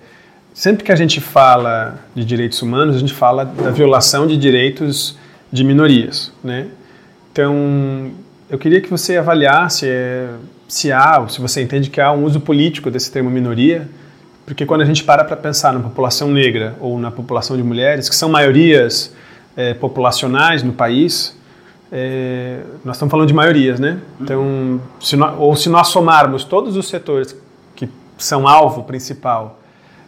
sempre 0.53 0.83
que 0.83 0.91
a 0.91 0.97
gente 0.97 1.21
fala 1.21 2.01
de 2.17 2.25
direitos 2.25 2.61
humanos, 2.63 2.97
a 2.97 2.99
gente 2.99 3.15
fala 3.15 3.45
da 3.45 3.71
violação 3.71 4.27
de 4.27 4.37
direitos 4.37 5.17
de 5.53 5.63
minorias, 5.63 6.33
né? 6.43 6.67
Então, 7.31 8.11
eu 8.49 8.59
queria 8.59 8.81
que 8.81 8.91
você 8.91 9.17
avaliasse 9.17 9.87
é, 9.89 10.29
se 10.67 10.91
há, 10.91 11.25
se 11.29 11.41
você 11.41 11.63
entende 11.63 11.91
que 11.91 12.01
há 12.01 12.11
um 12.11 12.25
uso 12.25 12.41
político 12.41 12.91
desse 12.91 13.13
termo 13.13 13.31
minoria, 13.31 13.89
porque 14.47 14.67
quando 14.67 14.81
a 14.81 14.85
gente 14.85 15.05
para 15.05 15.25
para 15.25 15.37
pensar 15.37 15.73
na 15.73 15.81
população 15.81 16.31
negra 16.31 16.75
ou 16.81 16.99
na 16.99 17.11
população 17.11 17.57
de 17.57 17.63
mulheres, 17.63 18.09
que 18.09 18.17
são 18.17 18.29
maiorias 18.29 19.15
é, 19.57 19.75
populacionais 19.75 20.63
no 20.63 20.73
país, 20.73 21.37
é, 21.93 22.61
nós 22.85 22.97
estamos 22.97 23.11
falando 23.11 23.29
de 23.29 23.35
maiorias, 23.35 23.81
né? 23.81 23.99
Então, 24.21 24.81
se 25.01 25.17
nós, 25.17 25.35
ou 25.39 25.57
se 25.57 25.69
nós 25.69 25.89
somarmos 25.89 26.45
todos 26.45 26.77
os 26.77 26.89
setores 26.89 27.37
que 27.75 27.89
são 28.17 28.47
alvo 28.47 28.85
principal 28.85 29.59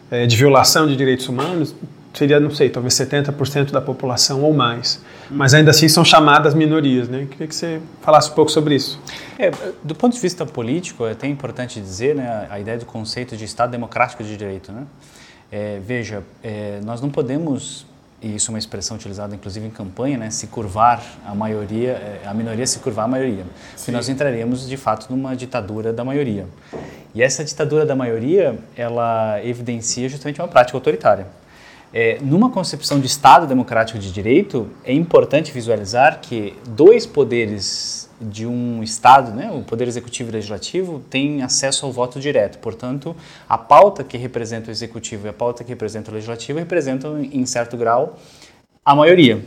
é, 0.09 0.25
de 0.25 0.35
violação 0.35 0.87
de 0.87 0.95
direitos 0.95 1.27
humanos, 1.27 1.75
seria, 2.13 2.39
não 2.39 2.51
sei, 2.51 2.69
talvez 2.69 2.93
70% 2.93 3.71
da 3.71 3.81
população 3.81 4.41
ou 4.43 4.53
mais. 4.53 5.01
Mas 5.29 5.53
ainda 5.53 5.71
assim 5.71 5.89
são 5.89 6.05
chamadas 6.05 6.53
minorias, 6.53 7.09
né? 7.09 7.27
Queria 7.29 7.47
que 7.47 7.55
você 7.55 7.81
falasse 8.01 8.29
um 8.29 8.33
pouco 8.33 8.51
sobre 8.51 8.75
isso. 8.75 8.99
É, 9.37 9.51
do 9.83 9.95
ponto 9.95 10.13
de 10.13 10.19
vista 10.19 10.45
político, 10.45 11.05
é 11.05 11.11
até 11.11 11.27
importante 11.27 11.81
dizer 11.81 12.15
né, 12.15 12.47
a 12.49 12.59
ideia 12.59 12.77
do 12.77 12.85
conceito 12.85 13.35
de 13.35 13.45
Estado 13.45 13.71
democrático 13.71 14.23
de 14.23 14.37
direito. 14.37 14.71
Né? 14.71 14.85
É, 15.51 15.79
veja, 15.83 16.23
é, 16.43 16.79
nós 16.83 17.01
não 17.01 17.09
podemos, 17.09 17.85
e 18.21 18.35
isso 18.35 18.51
é 18.51 18.53
uma 18.53 18.59
expressão 18.59 18.95
utilizada 18.95 19.33
inclusive 19.33 19.65
em 19.65 19.71
campanha, 19.71 20.17
né, 20.17 20.29
se 20.29 20.47
curvar 20.47 21.03
a 21.25 21.33
maioria, 21.33 21.91
é, 21.91 22.21
a 22.25 22.33
minoria 22.33 22.65
se 22.67 22.77
curvar 22.79 23.05
a 23.05 23.07
maioria. 23.07 23.45
Porque 23.75 23.91
nós 23.91 24.07
entraríamos 24.07 24.67
de 24.67 24.77
fato 24.77 25.07
numa 25.09 25.35
ditadura 25.35 25.91
da 25.91 26.03
maioria. 26.03 26.47
E 27.15 27.21
essa 27.21 27.43
ditadura 27.43 27.85
da 27.85 27.95
maioria, 27.95 28.57
ela 28.75 29.39
evidencia 29.43 30.07
justamente 30.07 30.39
uma 30.39 30.47
prática 30.47 30.77
autoritária. 30.77 31.27
É, 31.93 32.17
numa 32.21 32.49
concepção 32.49 32.99
de 32.99 33.05
Estado 33.05 33.45
democrático 33.45 33.99
de 33.99 34.11
direito, 34.11 34.67
é 34.83 34.91
importante 34.91 35.51
visualizar 35.51 36.21
que 36.21 36.55
dois 36.67 37.05
poderes 37.05 38.09
de 38.19 38.47
um 38.47 38.81
Estado, 38.81 39.31
né, 39.31 39.51
o 39.51 39.61
Poder 39.61 39.87
Executivo 39.87 40.31
e 40.31 40.33
Legislativo, 40.33 41.03
têm 41.07 41.43
acesso 41.43 41.85
ao 41.85 41.91
voto 41.91 42.19
direto. 42.19 42.57
Portanto, 42.57 43.15
a 43.47 43.59
pauta 43.59 44.03
que 44.03 44.17
representa 44.17 44.69
o 44.69 44.71
Executivo 44.71 45.27
e 45.27 45.29
a 45.29 45.33
pauta 45.33 45.63
que 45.63 45.69
representa 45.69 46.09
o 46.09 46.13
Legislativo 46.15 46.57
representam, 46.57 47.21
em 47.21 47.45
certo 47.45 47.77
grau, 47.77 48.17
a 48.83 48.95
maioria. 48.95 49.43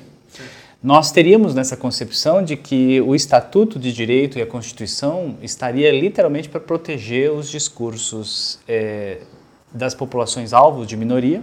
Nós 0.81 1.11
teríamos 1.11 1.53
nessa 1.53 1.77
concepção 1.77 2.45
de 2.45 2.57
que 2.57 3.01
o 3.01 3.15
Estatuto 3.15 3.77
de 3.77 3.93
Direito 3.93 4.39
e 4.39 4.43
a 4.43 4.47
Constituição 4.47 5.35
estaria 5.43 5.91
literalmente 5.91 6.49
para 6.49 6.61
proteger 6.61 7.33
os 7.33 7.51
discursos 7.51 8.61
é, 8.69 9.19
das 9.73 9.95
populações 9.95 10.53
alvos 10.53 10.87
de 10.87 10.97
minoria, 10.97 11.43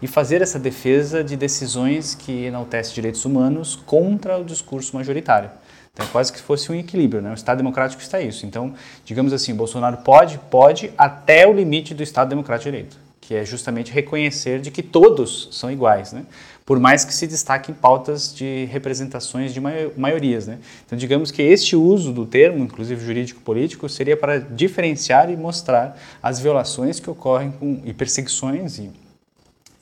e 0.00 0.06
fazer 0.06 0.42
essa 0.42 0.58
defesa 0.58 1.22
de 1.22 1.36
decisões 1.36 2.14
que 2.14 2.44
enaltecem 2.44 2.94
direitos 2.94 3.24
humanos 3.24 3.76
contra 3.86 4.38
o 4.38 4.44
discurso 4.44 4.96
majoritário. 4.96 5.50
Então 5.94 6.04
é 6.06 6.08
quase 6.08 6.32
que 6.32 6.40
fosse 6.40 6.70
um 6.72 6.74
equilíbrio, 6.74 7.22
né? 7.22 7.30
O 7.30 7.34
Estado 7.34 7.58
democrático 7.58 8.02
está 8.02 8.20
isso. 8.20 8.44
Então, 8.44 8.74
digamos 9.04 9.32
assim, 9.32 9.54
Bolsonaro 9.54 9.98
pode, 9.98 10.38
pode 10.50 10.90
até 10.98 11.46
o 11.46 11.52
limite 11.52 11.94
do 11.94 12.02
Estado 12.02 12.30
democrático 12.30 12.68
de 12.68 12.76
direito, 12.76 12.98
que 13.20 13.34
é 13.34 13.44
justamente 13.44 13.92
reconhecer 13.92 14.60
de 14.60 14.72
que 14.72 14.82
todos 14.82 15.48
são 15.52 15.70
iguais, 15.70 16.12
né? 16.12 16.24
Por 16.66 16.80
mais 16.80 17.04
que 17.04 17.14
se 17.14 17.26
destaquem 17.28 17.74
pautas 17.74 18.34
de 18.34 18.64
representações 18.72 19.54
de 19.54 19.60
maiorias, 19.60 20.48
né? 20.48 20.58
Então, 20.84 20.98
digamos 20.98 21.30
que 21.30 21.42
este 21.42 21.76
uso 21.76 22.12
do 22.12 22.26
termo, 22.26 22.64
inclusive 22.64 23.04
jurídico-político, 23.04 23.88
seria 23.88 24.16
para 24.16 24.38
diferenciar 24.38 25.30
e 25.30 25.36
mostrar 25.36 25.96
as 26.20 26.40
violações 26.40 26.98
que 26.98 27.08
ocorrem 27.08 27.52
com, 27.52 27.80
e 27.84 27.92
perseguições 27.92 28.78
e 28.78 28.90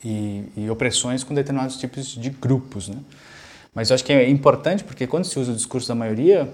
e, 0.04 0.44
e, 0.56 0.70
opressões 0.70 1.22
com 1.22 1.34
determinados 1.34 1.76
tipos 1.76 2.06
de 2.08 2.30
grupos. 2.30 2.88
Né? 2.88 2.96
Mas 3.74 3.90
eu 3.90 3.94
acho 3.94 4.04
que 4.04 4.12
é 4.12 4.28
importante 4.28 4.84
porque 4.84 5.06
quando 5.06 5.24
se 5.24 5.38
usa 5.38 5.52
o 5.52 5.54
discurso 5.54 5.88
da 5.88 5.94
maioria, 5.94 6.52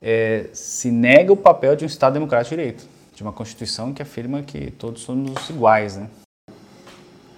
é, 0.00 0.46
se 0.52 0.90
nega 0.90 1.32
o 1.32 1.36
papel 1.36 1.76
de 1.76 1.84
um 1.84 1.86
Estado 1.86 2.14
democrático 2.14 2.54
de 2.54 2.60
direito, 2.60 2.86
de 3.14 3.22
uma 3.22 3.32
Constituição 3.32 3.92
que 3.92 4.02
afirma 4.02 4.42
que 4.42 4.70
todos 4.72 5.02
somos 5.02 5.48
iguais. 5.50 5.96
Né? 5.96 6.08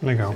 Legal. 0.03 0.35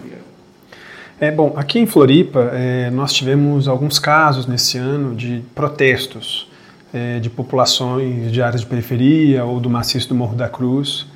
É, 1.21 1.31
bom, 1.31 1.53
aqui 1.57 1.79
em 1.79 1.87
Floripa, 1.87 2.51
é, 2.53 2.91
nós 2.91 3.13
tivemos 3.13 3.69
alguns 3.69 3.99
casos 3.99 4.47
nesse 4.47 4.79
ano 4.79 5.15
de 5.15 5.43
protestos 5.55 6.51
é, 6.93 7.19
de 7.19 7.29
populações 7.29 8.31
de 8.31 8.41
áreas 8.41 8.61
de 8.61 8.67
periferia 8.67 9.45
ou 9.45 9.59
do 9.59 9.69
maciço 9.69 10.09
do 10.09 10.15
Morro 10.15 10.37
da 10.37 10.49
Cruz 10.49 11.07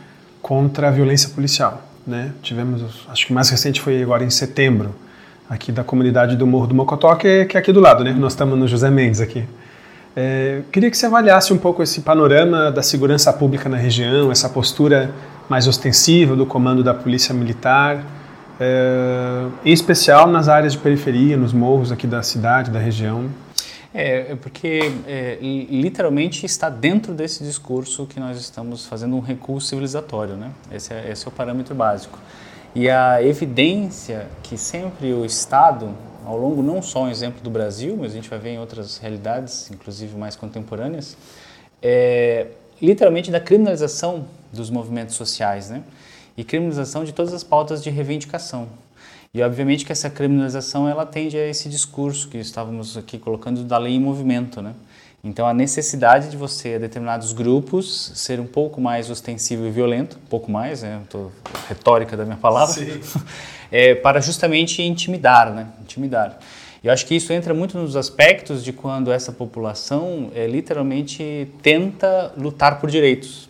contra 0.43 0.89
a 0.89 0.91
violência 0.91 1.31
policial. 1.31 1.88
Né? 2.09 2.33
Tivemos, 2.43 2.83
acho 3.07 3.27
que 3.27 3.33
o 3.33 3.35
mais 3.35 3.51
recente 3.51 3.83
foi 3.83 4.03
agora 4.03 4.25
em 4.25 4.31
setembro, 4.31 4.95
aqui 5.47 5.71
da 5.71 5.85
comunidade 5.85 6.37
do 6.37 6.47
Morro 6.47 6.67
do 6.67 6.75
Mocotó, 6.75 7.15
que 7.15 7.29
é, 7.29 7.43
aqui 7.43 7.71
do 7.71 7.81
lado, 7.81 8.03
né? 8.03 8.13
Nós 8.19 8.33
estamos 8.33 8.59
no 8.59 8.67
José 8.67 8.89
Mendes 8.89 9.21
aqui. 9.21 9.45
É, 10.17 10.63
queria 10.73 10.91
que 10.91 10.97
você 10.97 11.05
avaliasse 11.05 11.53
um 11.53 11.59
pouco 11.59 11.83
esse 11.83 12.01
panorama 12.01 12.73
da 12.73 12.83
segurança 12.83 13.31
pública 13.31 13.69
na 13.69 13.77
região, 13.77 14.33
essa 14.33 14.49
postura 14.49 15.11
mais 15.51 15.69
ostensiva 15.69 16.35
do 16.35 16.47
comando 16.47 16.83
da 16.83 16.95
Polícia 16.95 17.35
Militar, 17.35 18.03
é, 18.59 19.45
em 19.63 19.71
especial 19.71 20.27
nas 20.29 20.49
áreas 20.49 20.73
de 20.73 20.79
periferia, 20.79 21.37
nos 21.37 21.53
morros 21.53 21.93
aqui 21.93 22.07
da 22.07 22.23
cidade, 22.23 22.71
da 22.71 22.79
região. 22.79 23.27
É, 23.95 24.33
é 24.33 24.37
porque 24.37 24.81
é, 25.07 25.39
literalmente 25.41 26.45
está 26.45 26.69
dentro 26.69 27.15
desse 27.15 27.43
discurso 27.43 28.07
que 28.07 28.21
nós 28.21 28.39
estamos 28.39 28.87
fazendo 28.87 29.17
um 29.17 29.21
recuo 29.21 29.61
civilizatório, 29.61 30.37
né? 30.37 30.53
Esse 30.71 30.93
é, 30.93 31.11
esse 31.11 31.27
é 31.27 31.29
o 31.29 31.33
parâmetro 31.33 31.75
básico. 31.75 32.19
E 32.75 32.89
a 32.89 33.23
evidência 33.23 34.27
que 34.43 34.59
sempre 34.59 35.13
o 35.13 35.25
Estado, 35.25 35.95
ao 36.25 36.37
longo 36.37 36.63
não 36.63 36.83
só 36.83 37.05
um 37.05 37.11
exemplo 37.11 37.41
do 37.43 37.49
Brasil, 37.49 37.97
mas 37.99 38.13
a 38.13 38.15
gente 38.15 38.29
vai 38.29 38.39
ver 38.39 38.51
em 38.51 38.59
outras 38.59 38.99
realidades, 38.99 39.71
inclusive 39.71 40.17
mais 40.17 40.37
contemporâneas, 40.37 41.17
é 41.83 42.49
literalmente 42.81 43.31
da 43.31 43.41
criminalização 43.41 44.27
dos 44.53 44.71
movimentos 44.71 45.15
sociais, 45.15 45.71
né? 45.71 45.83
E 46.37 46.45
criminalização 46.45 47.05
de 47.05 47.13
todas 47.13 47.33
as 47.33 47.43
pautas 47.43 47.83
de 47.83 47.91
reivindicação. 47.91 48.69
E 49.33 49.43
obviamente 49.43 49.85
que 49.85 49.93
essa 49.93 50.09
criminalização 50.09 50.89
ela 50.89 51.05
tende 51.05 51.37
a 51.37 51.47
esse 51.47 51.69
discurso 51.69 52.29
que 52.29 52.39
estávamos 52.39 52.97
aqui 52.97 53.19
colocando 53.19 53.63
da 53.63 53.77
lei 53.77 53.95
em 53.95 54.01
movimento, 54.01 54.63
né? 54.63 54.75
Então 55.23 55.47
a 55.47 55.53
necessidade 55.53 56.31
de 56.31 56.37
você 56.37 56.79
determinados 56.79 57.33
grupos 57.33 58.13
ser 58.15 58.41
um 58.41 58.47
pouco 58.47 58.81
mais 58.81 59.11
ostensivo 59.11 59.67
e 59.67 59.71
violento, 59.71 60.17
um 60.17 60.29
pouco 60.29 60.51
mais, 60.51 60.83
né? 60.83 61.01
Tô 61.11 61.31
retórica 61.69 62.17
da 62.17 62.25
minha 62.25 62.37
palavra, 62.37 62.75
é, 63.71 63.95
para 63.95 64.21
justamente 64.21 64.81
intimidar, 64.83 65.53
né? 65.53 65.67
Intimidar. 65.83 66.39
E 66.83 66.87
eu 66.87 66.93
acho 66.93 67.05
que 67.05 67.15
isso 67.15 67.33
entra 67.33 67.53
muito 67.53 67.77
nos 67.77 67.97
aspectos 67.97 68.65
de 68.65 68.73
quando 68.73 69.13
essa 69.13 69.33
população 69.33 70.31
é, 70.35 70.47
literalmente 70.47 71.49
tenta 71.61 72.33
lutar 72.37 72.81
por 72.81 72.89
direitos. 72.89 73.49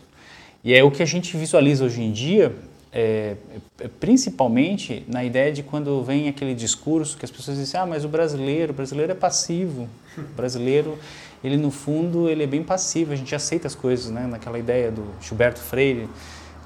E 0.64 0.74
é 0.74 0.82
o 0.82 0.90
que 0.90 1.02
a 1.02 1.06
gente 1.06 1.36
visualiza 1.36 1.84
hoje 1.84 2.02
em 2.02 2.10
dia 2.10 2.54
é, 2.92 3.36
é, 3.80 3.88
principalmente 4.00 5.04
na 5.06 5.22
ideia 5.24 5.52
de 5.52 5.62
quando 5.62 6.02
vem 6.02 6.28
aquele 6.28 6.54
discurso 6.54 7.16
que 7.16 7.24
as 7.24 7.30
pessoas 7.30 7.58
dizem, 7.58 7.80
ah, 7.80 7.86
mas 7.86 8.04
o 8.04 8.08
brasileiro, 8.08 8.72
o 8.72 8.74
brasileiro 8.74 9.12
é 9.12 9.14
passivo, 9.14 9.88
o 10.16 10.34
brasileiro, 10.34 10.98
ele 11.44 11.56
no 11.56 11.70
fundo, 11.70 12.28
ele 12.28 12.42
é 12.42 12.46
bem 12.46 12.62
passivo, 12.62 13.12
a 13.12 13.16
gente 13.16 13.34
aceita 13.34 13.66
as 13.66 13.74
coisas, 13.74 14.10
né, 14.10 14.26
naquela 14.26 14.58
ideia 14.58 14.90
do 14.90 15.04
Gilberto 15.20 15.60
Freire, 15.60 16.08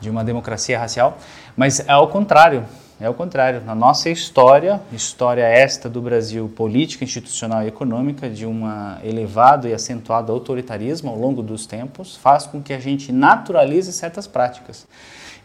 de 0.00 0.10
uma 0.10 0.24
democracia 0.24 0.78
racial, 0.78 1.18
mas 1.56 1.80
é 1.80 1.90
ao 1.92 2.08
contrário, 2.08 2.64
é 3.02 3.06
ao 3.06 3.14
contrário. 3.14 3.60
Na 3.66 3.74
nossa 3.74 4.08
história, 4.08 4.80
história 4.92 5.42
esta 5.42 5.88
do 5.88 6.00
Brasil, 6.00 6.48
política, 6.54 7.02
institucional 7.02 7.64
e 7.64 7.66
econômica, 7.66 8.30
de 8.30 8.46
um 8.46 8.62
elevado 9.02 9.66
e 9.66 9.74
acentuado 9.74 10.32
autoritarismo 10.32 11.10
ao 11.10 11.18
longo 11.18 11.42
dos 11.42 11.66
tempos, 11.66 12.16
faz 12.16 12.46
com 12.46 12.62
que 12.62 12.72
a 12.72 12.78
gente 12.78 13.10
naturalize 13.10 13.92
certas 13.92 14.28
práticas. 14.28 14.86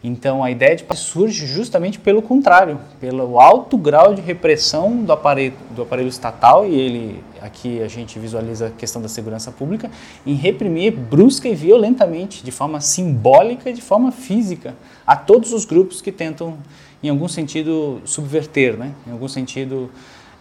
Então 0.04 0.44
a 0.44 0.50
ideia 0.52 0.76
de 0.76 0.84
surge 0.96 1.44
justamente 1.44 1.98
pelo 1.98 2.22
contrário, 2.22 2.78
pelo 3.00 3.40
alto 3.40 3.76
grau 3.76 4.14
de 4.14 4.22
repressão 4.22 5.02
do 5.02 5.12
aparelho, 5.12 5.54
do 5.70 5.82
aparelho 5.82 6.08
estatal, 6.08 6.64
e 6.64 6.72
ele 6.72 7.24
aqui 7.42 7.82
a 7.82 7.88
gente 7.88 8.16
visualiza 8.18 8.68
a 8.68 8.70
questão 8.70 9.02
da 9.02 9.08
segurança 9.08 9.50
pública, 9.50 9.90
em 10.24 10.34
reprimir 10.34 10.92
brusca 10.92 11.48
e 11.48 11.54
violentamente, 11.56 12.44
de 12.44 12.52
forma 12.52 12.80
simbólica 12.80 13.70
e 13.70 13.72
de 13.72 13.82
forma 13.82 14.12
física, 14.12 14.76
a 15.04 15.16
todos 15.16 15.52
os 15.52 15.64
grupos 15.64 16.00
que 16.00 16.12
tentam, 16.12 16.58
em 17.02 17.08
algum 17.08 17.28
sentido, 17.28 18.00
subverter, 18.04 18.76
né? 18.76 18.92
em 19.06 19.12
algum 19.12 19.28
sentido, 19.28 19.90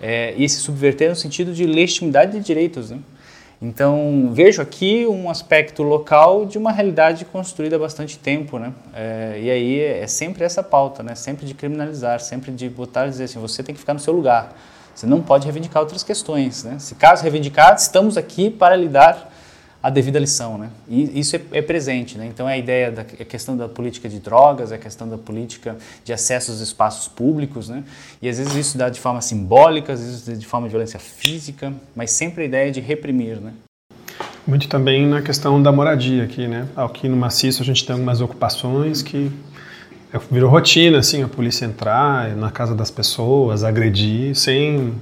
é, 0.01 0.33
e 0.37 0.47
se 0.47 0.57
subverter 0.57 1.09
no 1.09 1.15
sentido 1.15 1.53
de 1.53 1.65
legitimidade 1.65 2.31
de 2.31 2.39
direitos. 2.39 2.89
Né? 2.89 2.99
Então, 3.61 4.29
vejo 4.31 4.61
aqui 4.61 5.07
um 5.07 5.29
aspecto 5.29 5.81
local 5.81 6.45
de 6.45 6.59
uma 6.59 6.71
realidade 6.71 7.25
construída 7.25 7.75
há 7.75 7.79
bastante 7.79 8.19
tempo, 8.19 8.59
né? 8.59 8.71
É, 8.93 9.39
e 9.41 9.49
aí 9.49 9.79
é 9.81 10.05
sempre 10.05 10.43
essa 10.43 10.61
pauta, 10.61 11.01
né? 11.01 11.15
Sempre 11.15 11.43
de 11.43 11.55
criminalizar, 11.55 12.19
sempre 12.19 12.51
de 12.51 12.69
botar 12.69 13.07
e 13.07 13.09
dizer 13.09 13.23
assim, 13.23 13.39
você 13.39 13.63
tem 13.63 13.73
que 13.73 13.79
ficar 13.79 13.95
no 13.95 13.99
seu 13.99 14.13
lugar. 14.13 14.55
Você 14.93 15.07
não 15.07 15.23
pode 15.23 15.45
reivindicar 15.45 15.81
outras 15.81 16.03
questões, 16.03 16.63
né? 16.63 16.77
Se 16.77 16.93
caso 16.93 17.23
reivindicar, 17.23 17.73
estamos 17.75 18.15
aqui 18.15 18.51
para 18.51 18.75
lhe 18.75 18.87
dar 18.87 19.33
a 19.81 19.89
devida 19.89 20.19
lição, 20.19 20.57
né? 20.57 20.69
E 20.89 21.19
isso 21.19 21.35
é, 21.35 21.41
é, 21.51 21.61
presente, 21.61 22.17
né? 22.17 22.25
Então 22.25 22.49
é 22.49 22.53
a 22.53 22.57
ideia 22.57 22.91
da 22.91 23.01
a 23.01 23.25
questão 23.25 23.55
da 23.55 23.69
política 23.69 24.09
de 24.09 24.19
drogas, 24.19 24.71
é 24.71 24.75
a 24.75 24.77
questão 24.77 25.07
da 25.07 25.17
política 25.17 25.77
de 26.03 26.11
acesso 26.11 26.51
aos 26.51 26.59
espaços 26.59 27.07
públicos, 27.07 27.69
né? 27.69 27.83
E 28.21 28.27
às 28.27 28.37
vezes 28.37 28.55
isso 28.55 28.77
dá 28.77 28.89
de 28.89 28.99
forma 28.99 29.21
simbólica, 29.21 29.93
às 29.93 29.99
vezes 29.99 30.39
de 30.39 30.45
forma 30.45 30.67
de 30.67 30.71
violência 30.71 30.99
física, 30.99 31.71
mas 31.95 32.11
sempre 32.11 32.43
a 32.43 32.45
ideia 32.45 32.71
de 32.71 32.81
reprimir, 32.81 33.39
né? 33.39 33.53
Muito 34.47 34.67
também 34.67 35.05
na 35.05 35.21
questão 35.21 35.61
da 35.61 35.71
moradia 35.71 36.23
aqui, 36.23 36.47
né? 36.47 36.67
Aqui 36.75 37.07
no 37.07 37.17
maciço 37.17 37.61
a 37.61 37.65
gente 37.65 37.85
tem 37.85 37.93
algumas 37.93 38.21
ocupações 38.21 39.01
que 39.01 39.31
virou 40.31 40.49
rotina, 40.49 40.99
assim, 40.99 41.21
a 41.21 41.27
polícia 41.27 41.65
entrar 41.65 42.35
na 42.35 42.49
casa 42.49 42.73
das 42.73 42.89
pessoas, 42.89 43.63
agredir, 43.63 44.35
sem, 44.35 44.93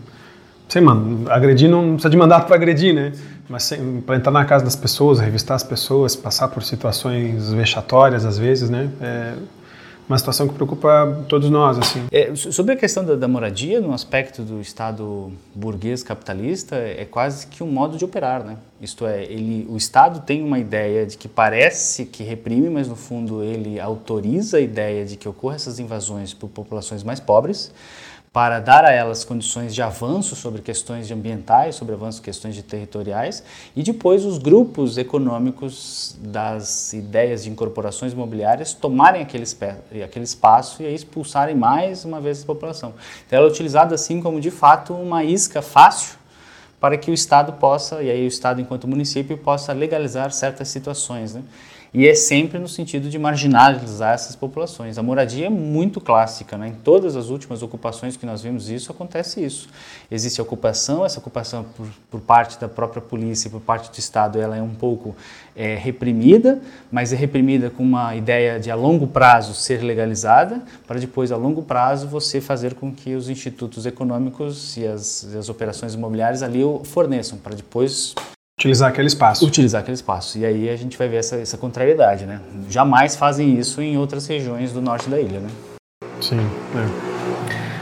sem 0.67 0.81
mano, 0.81 1.29
agredir 1.29 1.69
não 1.69 1.93
precisa 1.93 2.09
de 2.09 2.17
mandato 2.17 2.47
para 2.47 2.55
agredir, 2.55 2.93
né? 2.93 3.13
Mas 3.47 3.71
para 4.05 4.15
entrar 4.15 4.31
na 4.31 4.43
casa 4.45 4.63
das 4.63 4.75
pessoas, 4.75 5.19
revistar 5.19 5.55
as 5.55 5.63
pessoas, 5.63 6.15
passar 6.15 6.47
por 6.47 6.63
situações 6.63 7.53
vexatórias 7.53 8.25
às 8.25 8.37
vezes, 8.37 8.69
né? 8.69 8.89
É 9.01 9.33
uma 10.07 10.17
situação 10.19 10.47
que 10.47 10.53
preocupa 10.53 11.23
todos 11.27 11.49
nós, 11.49 11.79
assim. 11.79 12.05
É, 12.11 12.33
sobre 12.35 12.73
a 12.73 12.75
questão 12.75 13.03
da, 13.03 13.15
da, 13.15 13.27
moradia, 13.27 13.81
no 13.81 13.91
aspecto 13.91 14.43
do 14.43 14.61
Estado 14.61 15.31
burguês 15.53 16.03
capitalista, 16.03 16.75
é 16.75 17.05
quase 17.05 17.47
que 17.47 17.63
um 17.63 17.67
modo 17.67 17.97
de 17.97 18.05
operar, 18.05 18.43
né? 18.43 18.57
Isto 18.79 19.07
é, 19.07 19.23
ele, 19.23 19.65
o 19.67 19.75
Estado 19.75 20.19
tem 20.19 20.43
uma 20.43 20.59
ideia 20.59 21.07
de 21.07 21.17
que 21.17 21.27
parece 21.27 22.05
que 22.05 22.23
reprime, 22.23 22.69
mas 22.69 22.87
no 22.87 22.95
fundo 22.95 23.43
ele 23.43 23.79
autoriza 23.79 24.57
a 24.57 24.61
ideia 24.61 25.05
de 25.05 25.15
que 25.15 25.27
ocorram 25.27 25.55
essas 25.55 25.79
invasões 25.79 26.33
por 26.33 26.49
populações 26.49 27.03
mais 27.03 27.19
pobres 27.19 27.71
para 28.35 28.59
dar 28.59 28.83
a 28.83 28.91
elas 28.91 29.23
condições 29.23 29.73
de 29.73 29.81
avanço 29.81 30.35
sobre 30.35 30.61
questões 30.61 31.09
ambientais, 31.09 31.75
sobre 31.75 31.95
avanço 31.95 32.21
questões 32.21 32.53
de 32.53 32.61
territoriais, 32.61 33.41
e 33.73 33.81
depois 33.81 34.25
os 34.25 34.37
grupos 34.37 34.97
econômicos 34.97 36.17
das 36.19 36.91
ideias 36.91 37.45
de 37.45 37.49
incorporações 37.49 38.11
imobiliárias 38.11 38.73
tomarem 38.73 39.21
aquele, 39.21 39.45
aquele 40.03 40.25
espaço 40.25 40.83
e 40.83 40.93
expulsarem 40.93 41.55
mais 41.55 42.03
uma 42.03 42.19
vez 42.19 42.43
a 42.43 42.45
população. 42.45 42.93
Então 43.25 43.39
ela 43.39 43.47
é 43.47 43.49
utilizada 43.49 43.95
assim 43.95 44.19
como 44.19 44.41
de 44.41 44.51
fato 44.51 44.93
uma 44.93 45.23
isca 45.23 45.61
fácil 45.61 46.17
para 46.77 46.97
que 46.97 47.09
o 47.09 47.13
Estado 47.13 47.53
possa, 47.53 48.03
e 48.03 48.11
aí 48.11 48.25
o 48.25 48.27
Estado 48.27 48.59
enquanto 48.59 48.85
município, 48.85 49.37
possa 49.37 49.71
legalizar 49.71 50.29
certas 50.33 50.67
situações. 50.67 51.35
Né? 51.35 51.41
E 51.97 52.05
é 52.09 52.13
sempre 52.13 52.59
no 52.59 52.67
sentido 52.67 53.07
de 53.07 53.17
marginalizar 53.17 54.15
essas 54.15 54.35
populações. 54.35 54.97
A 54.97 55.01
moradia 55.01 55.45
é 55.45 55.49
muito 55.49 56.01
clássica, 56.01 56.57
né? 56.57 56.67
em 56.67 56.73
todas 56.73 57.15
as 57.15 57.29
últimas 57.29 57.63
ocupações 57.63 58.17
que 58.17 58.25
nós 58.25 58.41
vimos 58.41 58.69
isso, 58.69 58.91
acontece 58.91 59.41
isso. 59.41 59.69
Existe 60.11 60.41
a 60.41 60.43
ocupação, 60.43 61.05
essa 61.05 61.19
ocupação 61.19 61.63
por, 61.63 61.87
por 62.11 62.19
parte 62.19 62.59
da 62.59 62.67
própria 62.67 63.01
polícia, 63.01 63.49
por 63.49 63.61
parte 63.61 63.89
do 63.89 63.97
Estado, 63.97 64.41
ela 64.41 64.57
é 64.57 64.61
um 64.61 64.75
pouco 64.75 65.15
é, 65.55 65.75
reprimida, 65.75 66.61
mas 66.91 67.13
é 67.13 67.15
reprimida 67.15 67.69
com 67.69 67.83
uma 67.83 68.13
ideia 68.13 68.59
de 68.59 68.69
a 68.69 68.75
longo 68.75 69.07
prazo 69.07 69.53
ser 69.53 69.81
legalizada, 69.81 70.63
para 70.85 70.99
depois 70.99 71.31
a 71.31 71.37
longo 71.37 71.63
prazo 71.63 72.09
você 72.09 72.41
fazer 72.41 72.73
com 72.73 72.91
que 72.91 73.15
os 73.15 73.29
institutos 73.29 73.85
econômicos 73.85 74.75
e 74.75 74.85
as, 74.85 75.33
as 75.33 75.47
operações 75.47 75.93
imobiliárias 75.93 76.43
ali 76.43 76.61
o 76.61 76.81
forneçam, 76.83 77.37
para 77.37 77.55
depois 77.55 78.13
Utilizar 78.57 78.89
aquele 78.89 79.07
espaço. 79.07 79.45
Utilizar 79.45 79.81
aquele 79.81 79.95
espaço. 79.95 80.37
E 80.37 80.45
aí 80.45 80.69
a 80.69 80.77
gente 80.77 80.97
vai 80.97 81.09
ver 81.09 81.17
essa, 81.17 81.35
essa 81.35 81.57
contrariedade, 81.57 82.25
né? 82.25 82.39
Jamais 82.69 83.17
fazem 83.17 83.59
isso 83.59 83.81
em 83.81 83.97
outras 83.97 84.25
regiões 84.27 84.71
do 84.71 84.81
norte 84.81 85.09
da 85.09 85.19
ilha, 85.19 85.41
né? 85.41 85.49
Sim. 86.21 86.39
É. 86.39 87.15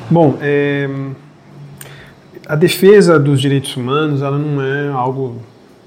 Bom, 0.10 0.36
é, 0.42 0.90
a 2.48 2.56
defesa 2.56 3.20
dos 3.20 3.40
direitos 3.40 3.78
humanos, 3.78 4.24
ela 4.24 4.38
não 4.38 4.60
é 4.64 4.90
algo 4.90 5.44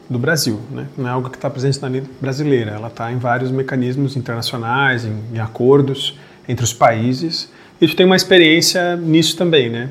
do 0.08 0.20
Brasil, 0.20 0.60
né? 0.70 0.86
Não 0.96 1.08
é 1.08 1.10
algo 1.10 1.30
que 1.30 1.36
está 1.36 1.50
presente 1.50 1.82
na 1.82 1.88
lei 1.88 2.04
brasileira. 2.20 2.70
Ela 2.70 2.86
está 2.86 3.10
em 3.10 3.18
vários 3.18 3.50
mecanismos 3.50 4.16
internacionais, 4.16 5.04
em, 5.04 5.20
em 5.34 5.40
acordos 5.40 6.16
entre 6.48 6.64
os 6.64 6.72
países. 6.72 7.50
E 7.80 7.88
tu 7.88 7.96
tem 7.96 8.06
uma 8.06 8.14
experiência 8.14 8.94
nisso 8.94 9.36
também, 9.36 9.68
né? 9.68 9.90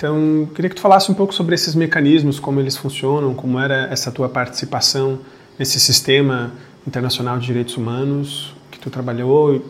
Então, 0.00 0.48
queria 0.54 0.70
que 0.70 0.76
tu 0.76 0.80
falasse 0.80 1.12
um 1.12 1.14
pouco 1.14 1.34
sobre 1.34 1.54
esses 1.54 1.74
mecanismos, 1.74 2.40
como 2.40 2.58
eles 2.58 2.74
funcionam, 2.74 3.34
como 3.34 3.60
era 3.60 3.86
essa 3.92 4.10
tua 4.10 4.30
participação 4.30 5.18
nesse 5.58 5.78
sistema 5.78 6.54
internacional 6.86 7.38
de 7.38 7.44
direitos 7.44 7.76
humanos 7.76 8.54
que 8.70 8.78
tu 8.78 8.88
trabalhou. 8.88 9.62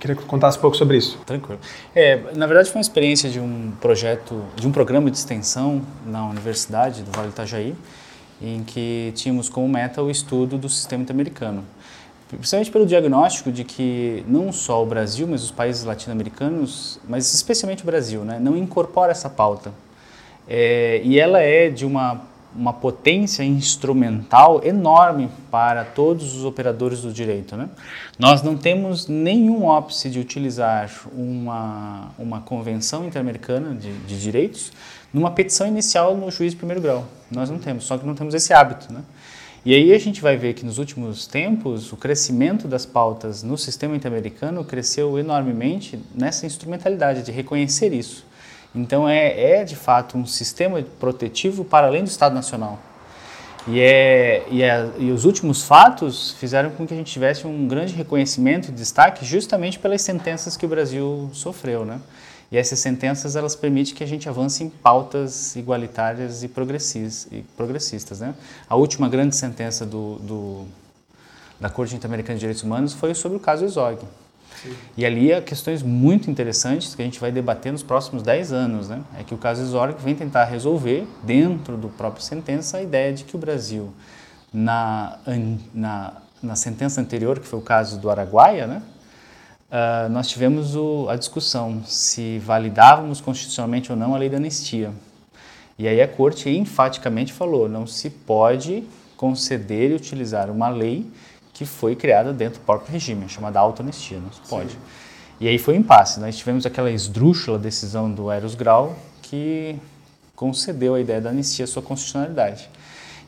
Queria 0.00 0.16
que 0.16 0.22
tu 0.22 0.26
contasse 0.26 0.56
um 0.56 0.62
pouco 0.62 0.78
sobre 0.78 0.96
isso. 0.96 1.18
Tranquilo. 1.26 1.60
É, 1.94 2.22
na 2.34 2.46
verdade, 2.46 2.70
foi 2.70 2.78
uma 2.78 2.80
experiência 2.80 3.28
de 3.28 3.38
um 3.38 3.70
projeto, 3.78 4.42
de 4.56 4.66
um 4.66 4.72
programa 4.72 5.10
de 5.10 5.18
extensão 5.18 5.82
na 6.06 6.26
Universidade 6.26 7.02
do 7.02 7.10
Vale 7.10 7.28
do 7.28 7.32
Itajaí, 7.32 7.74
em 8.40 8.62
que 8.64 9.12
tínhamos 9.14 9.50
como 9.50 9.68
meta 9.68 10.02
o 10.02 10.10
estudo 10.10 10.56
do 10.56 10.70
sistema 10.70 11.02
interamericano 11.02 11.62
principalmente 12.28 12.70
pelo 12.70 12.86
diagnóstico 12.86 13.52
de 13.52 13.62
que 13.62 14.24
não 14.26 14.52
só 14.52 14.82
o 14.82 14.86
Brasil, 14.86 15.26
mas 15.28 15.44
os 15.44 15.50
países 15.50 15.84
latino-americanos, 15.84 16.98
mas 17.08 17.32
especialmente 17.32 17.82
o 17.82 17.86
Brasil, 17.86 18.24
né, 18.24 18.38
não 18.40 18.56
incorpora 18.56 19.12
essa 19.12 19.30
pauta. 19.30 19.72
É, 20.48 21.00
e 21.04 21.18
ela 21.18 21.40
é 21.40 21.68
de 21.68 21.84
uma, 21.84 22.22
uma 22.54 22.72
potência 22.72 23.42
instrumental 23.42 24.60
enorme 24.64 25.28
para 25.50 25.84
todos 25.84 26.34
os 26.34 26.44
operadores 26.44 27.02
do 27.02 27.12
direito. 27.12 27.56
Né? 27.56 27.68
Nós 28.18 28.42
não 28.42 28.56
temos 28.56 29.06
nenhum 29.06 29.64
ópice 29.64 30.08
de 30.08 30.18
utilizar 30.18 30.90
uma, 31.12 32.10
uma 32.18 32.40
convenção 32.40 33.06
interamericana 33.06 33.74
de, 33.74 33.92
de 33.92 34.20
direitos 34.20 34.72
numa 35.12 35.30
petição 35.30 35.66
inicial 35.66 36.16
no 36.16 36.30
juiz 36.30 36.52
de 36.52 36.56
primeiro 36.56 36.80
grau. 36.80 37.06
Nós 37.30 37.50
não 37.50 37.58
temos, 37.58 37.84
só 37.84 37.98
que 37.98 38.06
não 38.06 38.14
temos 38.14 38.34
esse 38.34 38.52
hábito. 38.52 38.92
Né? 38.92 39.00
E 39.66 39.74
aí 39.74 39.92
a 39.92 39.98
gente 39.98 40.22
vai 40.22 40.36
ver 40.36 40.54
que 40.54 40.64
nos 40.64 40.78
últimos 40.78 41.26
tempos 41.26 41.92
o 41.92 41.96
crescimento 41.96 42.68
das 42.68 42.86
pautas 42.86 43.42
no 43.42 43.58
sistema 43.58 43.96
interamericano 43.96 44.64
cresceu 44.64 45.18
enormemente 45.18 45.98
nessa 46.14 46.46
instrumentalidade 46.46 47.24
de 47.24 47.32
reconhecer 47.32 47.92
isso. 47.92 48.24
Então 48.72 49.08
é, 49.08 49.58
é 49.58 49.64
de 49.64 49.74
fato 49.74 50.16
um 50.16 50.24
sistema 50.24 50.80
protetivo 51.00 51.64
para 51.64 51.88
além 51.88 52.04
do 52.04 52.06
Estado 52.06 52.32
Nacional. 52.32 52.78
E, 53.66 53.80
é, 53.80 54.44
e, 54.48 54.62
é, 54.62 54.88
e 55.00 55.10
os 55.10 55.24
últimos 55.24 55.64
fatos 55.64 56.36
fizeram 56.38 56.70
com 56.70 56.86
que 56.86 56.94
a 56.94 56.96
gente 56.96 57.10
tivesse 57.10 57.44
um 57.44 57.66
grande 57.66 57.92
reconhecimento 57.92 58.68
e 58.68 58.70
destaque 58.70 59.24
justamente 59.24 59.80
pelas 59.80 60.00
sentenças 60.00 60.56
que 60.56 60.64
o 60.64 60.68
Brasil 60.68 61.28
sofreu, 61.32 61.84
né? 61.84 61.98
E 62.50 62.56
essas 62.56 62.78
sentenças 62.78 63.34
elas 63.34 63.56
permitem 63.56 63.94
que 63.94 64.04
a 64.04 64.06
gente 64.06 64.28
avance 64.28 64.62
em 64.62 64.68
pautas 64.68 65.56
igualitárias 65.56 66.42
e 66.42 66.48
progressistas. 66.48 68.20
Né? 68.20 68.34
A 68.68 68.76
última 68.76 69.08
grande 69.08 69.34
sentença 69.34 69.84
do, 69.84 70.16
do, 70.16 70.64
da 71.60 71.68
Corte 71.68 71.94
Interamericana 71.94 72.34
de 72.34 72.40
Direitos 72.40 72.62
Humanos 72.62 72.92
foi 72.92 73.14
sobre 73.14 73.36
o 73.36 73.40
caso 73.40 73.64
Exog. 73.64 73.98
E 74.96 75.04
ali 75.04 75.32
há 75.32 75.42
questões 75.42 75.82
muito 75.82 76.30
interessantes 76.30 76.94
que 76.94 77.02
a 77.02 77.04
gente 77.04 77.20
vai 77.20 77.30
debater 77.30 77.72
nos 77.72 77.82
próximos 77.82 78.22
10 78.22 78.52
anos. 78.52 78.88
Né? 78.88 79.02
É 79.18 79.24
que 79.24 79.34
o 79.34 79.38
caso 79.38 79.62
Exog 79.62 79.94
vem 80.00 80.14
tentar 80.14 80.44
resolver, 80.44 81.06
dentro 81.22 81.76
do 81.76 81.88
próprio 81.88 82.22
sentença, 82.22 82.78
a 82.78 82.82
ideia 82.82 83.12
de 83.12 83.24
que 83.24 83.36
o 83.36 83.38
Brasil, 83.38 83.92
na, 84.52 85.18
na, 85.74 86.12
na 86.42 86.56
sentença 86.56 87.00
anterior, 87.00 87.38
que 87.38 87.46
foi 87.46 87.58
o 87.58 87.62
caso 87.62 87.98
do 87.98 88.08
Araguaia, 88.08 88.66
né? 88.66 88.82
Uh, 89.70 90.08
nós 90.10 90.28
tivemos 90.28 90.74
o, 90.74 91.08
a 91.08 91.16
discussão 91.16 91.82
se 91.84 92.38
validávamos 92.38 93.20
constitucionalmente 93.20 93.90
ou 93.90 93.98
não 93.98 94.14
a 94.14 94.18
lei 94.18 94.28
da 94.28 94.36
anistia. 94.36 94.92
E 95.78 95.86
aí 95.86 96.00
a 96.00 96.08
corte 96.08 96.48
enfaticamente 96.48 97.32
falou: 97.32 97.68
não 97.68 97.86
se 97.86 98.10
pode 98.10 98.84
conceder 99.16 99.90
e 99.90 99.94
utilizar 99.94 100.50
uma 100.50 100.68
lei 100.68 101.10
que 101.52 101.64
foi 101.64 101.96
criada 101.96 102.32
dentro 102.32 102.60
do 102.60 102.64
próprio 102.64 102.92
regime, 102.92 103.28
chamada 103.28 103.58
autoanistia, 103.58 104.18
não 104.18 104.30
se 104.30 104.40
pode. 104.48 104.72
Sim. 104.72 104.78
E 105.40 105.48
aí 105.48 105.58
foi 105.58 105.74
um 105.74 105.78
impasse. 105.78 106.18
Nós 106.20 106.36
tivemos 106.36 106.64
aquela 106.64 106.90
esdrúxula 106.90 107.58
decisão 107.58 108.10
do 108.10 108.30
Eros 108.30 108.54
Grau 108.54 108.96
que 109.22 109.76
concedeu 110.34 110.94
a 110.94 111.00
ideia 111.00 111.20
da 111.20 111.30
anistia 111.30 111.64
à 111.64 111.68
sua 111.68 111.82
constitucionalidade. 111.82 112.68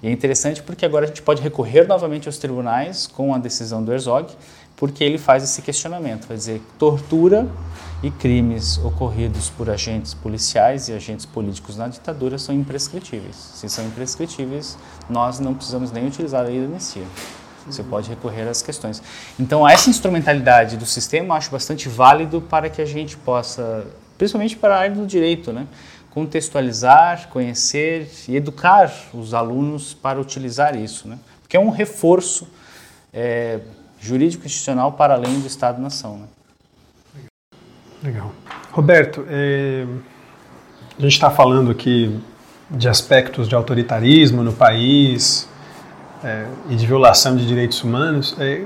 E 0.02 0.08
é 0.08 0.11
interessante 0.11 0.62
porque 0.62 0.84
agora 0.87 1.04
a 1.04 1.08
gente 1.08 1.22
pode 1.22 1.42
recorrer 1.42 1.87
novamente 1.87 2.28
aos 2.28 2.38
tribunais 2.38 3.06
com 3.06 3.34
a 3.34 3.38
decisão 3.38 3.82
do 3.82 3.92
Herzog 3.92 4.32
porque 4.78 5.02
ele 5.02 5.18
faz 5.18 5.42
esse 5.42 5.61
questionamento, 5.61 6.28
vai 6.28 6.37
dizer 6.37 6.62
tortura 6.78 7.48
e 8.00 8.12
crimes 8.12 8.78
ocorridos 8.78 9.50
por 9.50 9.68
agentes 9.68 10.14
policiais 10.14 10.88
e 10.88 10.92
agentes 10.92 11.26
políticos 11.26 11.76
na 11.76 11.88
ditadura 11.88 12.38
são 12.38 12.54
imprescritíveis. 12.54 13.34
Se 13.34 13.68
são 13.68 13.84
imprescritíveis, 13.84 14.78
nós 15.11 15.40
não 15.40 15.52
precisamos 15.52 15.90
nem 15.90 16.06
utilizar 16.06 16.42
a 16.42 16.44
lei 16.44 16.61
da 16.61 16.66
anistia. 16.66 17.02
Você 17.66 17.82
pode 17.82 18.08
recorrer 18.08 18.48
às 18.48 18.62
questões. 18.62 19.02
Então, 19.38 19.68
essa 19.68 19.90
instrumentalidade 19.90 20.76
do 20.76 20.87
sistema 20.87 21.34
eu 21.34 21.38
acho 21.38 21.50
bastante 21.50 21.88
válido 21.88 22.40
para 22.40 22.70
que 22.70 22.80
a 22.80 22.87
gente 22.87 23.16
possa, 23.16 23.84
principalmente 24.16 24.56
para 24.56 24.76
a 24.76 24.78
área 24.78 24.94
do 24.94 25.04
direito, 25.04 25.52
né? 25.52 25.66
Contextualizar, 26.11 27.29
conhecer 27.29 28.11
e 28.29 28.37
educar 28.37 28.92
os 29.14 29.35
alunos 29.35 29.94
para 29.94 30.21
utilizar 30.21 30.77
isso, 30.77 31.07
né? 31.09 31.18
porque 31.42 31.57
é 31.57 31.61
um 31.61 31.71
reforço 31.71 32.49
é, 33.12 33.61
jurídico 34.01 34.47
institucional 34.47 34.92
para 34.92 35.14
além 35.14 35.40
do 35.40 35.47
Estado-nação. 35.47 36.18
Né? 36.18 36.27
Legal. 38.03 38.33
Roberto, 38.71 39.25
é, 39.29 39.87
a 40.99 41.03
gente 41.03 41.12
está 41.12 41.31
falando 41.31 41.71
aqui 41.71 42.21
de 42.71 42.88
aspectos 42.88 43.49
de 43.49 43.55
autoritarismo 43.55 44.42
no 44.42 44.53
país 44.53 45.49
é, 46.23 46.47
e 46.68 46.77
de 46.77 46.87
violação 46.87 47.37
de 47.37 47.47
direitos 47.47 47.83
humanos. 47.83 48.37
É, 48.38 48.64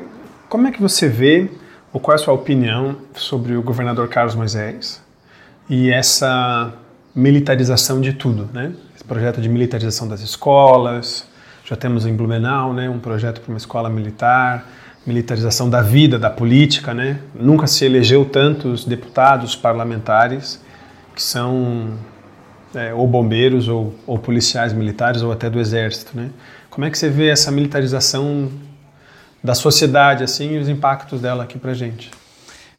como 0.49 0.67
é 0.69 0.73
que 0.73 0.83
você 0.83 1.09
vê, 1.09 1.51
ou 1.93 2.01
qual 2.01 2.17
é 2.17 2.21
a 2.21 2.23
sua 2.23 2.35
opinião 2.35 2.97
sobre 3.15 3.57
o 3.57 3.63
governador 3.63 4.09
Carlos 4.09 4.35
Moisés 4.35 5.03
e 5.69 5.91
essa 5.91 6.75
militarização 7.15 8.01
de 8.01 8.13
tudo, 8.13 8.49
né? 8.53 8.73
Esse 8.95 9.05
projeto 9.05 9.41
de 9.41 9.49
militarização 9.49 10.09
das 10.09 10.21
escolas, 10.21 11.27
já 11.65 11.77
temos 11.77 12.07
em 12.07 12.15
Blumenau, 12.15 12.73
né, 12.73 12.89
um 12.91 12.99
projeto 12.99 13.41
para 13.41 13.51
uma 13.51 13.59
escola 13.59 13.89
militar, 13.89 14.67
militarização 15.07 15.69
da 15.69 15.81
vida, 15.81 16.19
da 16.19 16.31
política, 16.31 16.95
né? 16.95 17.19
Nunca 17.35 17.67
se 17.67 17.85
elegeu 17.85 18.25
tantos 18.25 18.85
deputados 18.85 19.57
parlamentares 19.57 20.61
que 21.15 21.23
são 21.23 21.99
é, 22.75 22.95
ou 22.95 23.07
bombeiros 23.07 23.69
ou, 23.69 23.95
ou, 24.07 24.19
policiais 24.19 24.73
militares 24.73 25.23
ou 25.23 25.33
até 25.33 25.51
do 25.51 25.61
exército, 25.61 26.17
né? 26.17 26.31
Como 26.71 26.85
é 26.85 26.91
que 26.91 26.97
você 26.97 27.09
vê 27.09 27.29
essa 27.29 27.51
militarização 27.51 28.51
da 29.43 29.55
sociedade 29.55 30.25
assim 30.25 30.55
e 30.55 30.59
os 30.59 30.69
impactos 30.69 31.21
dela 31.21 31.45
aqui 31.45 31.59
para 31.59 31.75
gente? 31.75 32.11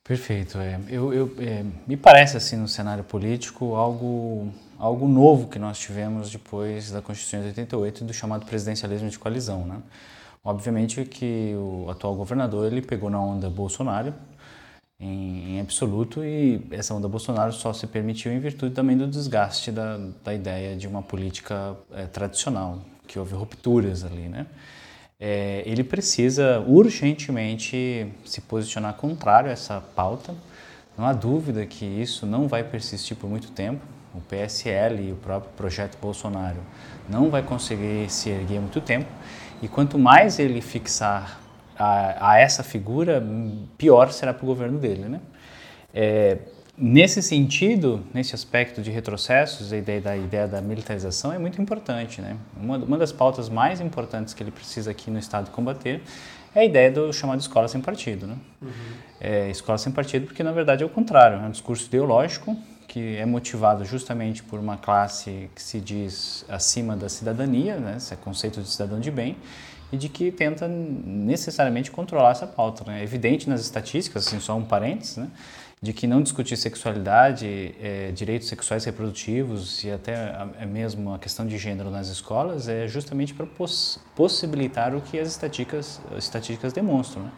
Perfeito. 0.03 0.57
É, 0.57 0.79
eu, 0.89 1.13
eu 1.13 1.35
é, 1.39 1.63
me 1.87 1.95
parece 1.95 2.35
assim 2.35 2.57
no 2.57 2.67
cenário 2.67 3.03
político 3.03 3.75
algo 3.75 4.51
algo 4.77 5.07
novo 5.07 5.47
que 5.47 5.57
nós 5.57 5.79
tivemos 5.79 6.29
depois 6.29 6.91
da 6.91 7.01
Constituição 7.01 7.39
de 7.39 7.47
88 7.47 8.03
e 8.03 8.07
do 8.07 8.13
chamado 8.13 8.45
presidencialismo 8.45 9.09
de 9.09 9.17
coalizão, 9.17 9.65
né? 9.65 9.81
Obviamente 10.43 11.05
que 11.05 11.53
o 11.55 11.89
atual 11.89 12.15
governador 12.15 12.69
ele 12.69 12.81
pegou 12.81 13.09
na 13.09 13.21
onda 13.21 13.49
Bolsonaro 13.49 14.13
em, 14.99 15.61
absoluto 15.61 16.23
e 16.23 16.61
essa 16.71 16.93
onda 16.93 17.07
Bolsonaro 17.07 17.53
só 17.53 17.71
se 17.71 17.87
permitiu 17.87 18.33
em 18.33 18.39
virtude 18.39 18.75
também 18.75 18.97
do 18.97 19.07
desgaste 19.07 19.71
da, 19.71 19.97
da 20.21 20.33
ideia 20.33 20.75
de 20.75 20.85
uma 20.85 21.01
política 21.01 21.77
é, 21.93 22.05
tradicional, 22.05 22.81
que 23.07 23.17
houve 23.17 23.33
rupturas 23.35 24.03
ali, 24.03 24.27
né? 24.27 24.45
É, 25.25 25.63
ele 25.65 25.85
precisa 25.85 26.59
urgentemente 26.67 28.11
se 28.25 28.41
posicionar 28.41 28.95
contrário 28.95 29.49
a 29.49 29.53
essa 29.53 29.79
pauta. 29.95 30.35
Não 30.97 31.05
há 31.05 31.13
dúvida 31.13 31.65
que 31.65 31.85
isso 31.85 32.25
não 32.25 32.45
vai 32.45 32.61
persistir 32.61 33.15
por 33.15 33.29
muito 33.29 33.49
tempo. 33.51 33.79
O 34.13 34.19
PSL 34.19 35.01
e 35.01 35.13
o 35.13 35.15
próprio 35.15 35.49
projeto 35.55 35.97
Bolsonaro 36.01 36.59
não 37.07 37.29
vai 37.29 37.41
conseguir 37.41 38.09
se 38.09 38.31
erguer 38.31 38.59
muito 38.59 38.81
tempo. 38.81 39.09
E 39.61 39.67
quanto 39.69 39.97
mais 39.97 40.39
ele 40.39 40.59
fixar 40.59 41.39
a, 41.79 42.31
a 42.33 42.37
essa 42.37 42.61
figura, 42.61 43.25
pior 43.77 44.11
será 44.11 44.33
para 44.33 44.43
o 44.43 44.45
governo 44.45 44.77
dele. 44.77 45.05
Né? 45.05 45.21
É, 45.93 46.37
nesse 46.77 47.21
sentido, 47.21 48.03
nesse 48.13 48.35
aspecto 48.35 48.81
de 48.81 48.91
retrocessos, 48.91 49.71
a 49.71 49.77
ideia 49.77 50.01
da, 50.01 50.17
ideia 50.17 50.47
da 50.47 50.61
militarização 50.61 51.31
é 51.31 51.37
muito 51.37 51.61
importante. 51.61 52.21
Né? 52.21 52.37
Uma, 52.55 52.77
uma 52.77 52.97
das 52.97 53.11
pautas 53.11 53.49
mais 53.49 53.79
importantes 53.79 54.33
que 54.33 54.41
ele 54.41 54.51
precisa 54.51 54.91
aqui 54.91 55.11
no 55.11 55.19
Estado 55.19 55.51
combater 55.51 56.01
é 56.55 56.61
a 56.61 56.65
ideia 56.65 56.91
do 56.91 57.11
chamado 57.11 57.39
escola 57.39 57.67
sem 57.67 57.81
partido. 57.81 58.27
Né? 58.27 58.35
Uhum. 58.61 58.69
É, 59.19 59.49
escola 59.49 59.77
sem 59.77 59.91
partido 59.91 60.25
porque, 60.25 60.43
na 60.43 60.51
verdade, 60.51 60.83
é 60.83 60.85
o 60.85 60.89
contrário. 60.89 61.37
É 61.37 61.41
um 61.41 61.51
discurso 61.51 61.85
ideológico 61.85 62.57
que 62.93 63.17
é 63.17 63.25
motivado 63.25 63.83
justamente 63.83 64.43
por 64.43 64.59
uma 64.59 64.77
classe 64.77 65.49
que 65.55 65.63
se 65.63 65.79
diz 65.79 66.45
acima 66.47 66.95
da 66.95 67.09
cidadania, 67.09 67.77
né, 67.77 67.95
esse 67.97 68.13
é 68.13 68.17
conceito 68.17 68.61
de 68.61 68.69
cidadão 68.69 68.99
de 68.99 69.09
bem, 69.09 69.35
e 69.91 69.97
de 69.97 70.07
que 70.07 70.31
tenta 70.31 70.67
necessariamente 70.67 71.89
controlar 71.89 72.31
essa 72.31 72.45
pauta. 72.45 72.83
Né? 72.85 72.99
É 72.99 73.03
evidente 73.03 73.49
nas 73.49 73.61
estatísticas, 73.61 74.27
assim, 74.27 74.39
só 74.39 74.55
um 74.55 74.63
parênteses, 74.63 75.17
né, 75.17 75.27
de 75.83 75.91
que 75.91 76.07
não 76.07 76.21
discutir 76.21 76.55
sexualidade, 76.55 77.75
é, 77.81 78.09
direitos 78.13 78.47
sexuais 78.47 78.85
reprodutivos 78.85 79.83
e 79.83 79.91
até 79.91 80.15
a, 80.15 80.47
a 80.61 80.65
mesmo 80.65 81.13
a 81.13 81.19
questão 81.19 81.45
de 81.45 81.57
gênero 81.57 81.89
nas 81.89 82.07
escolas 82.07 82.69
é 82.69 82.87
justamente 82.87 83.33
para 83.33 83.45
poss 83.45 83.99
possibilitar 84.15 84.95
o 84.95 85.01
que 85.01 85.19
as 85.19 85.27
estatísticas, 85.27 85.99
as 86.15 86.23
estatísticas 86.23 86.71
demonstram. 86.71 87.23
Né? 87.23 87.31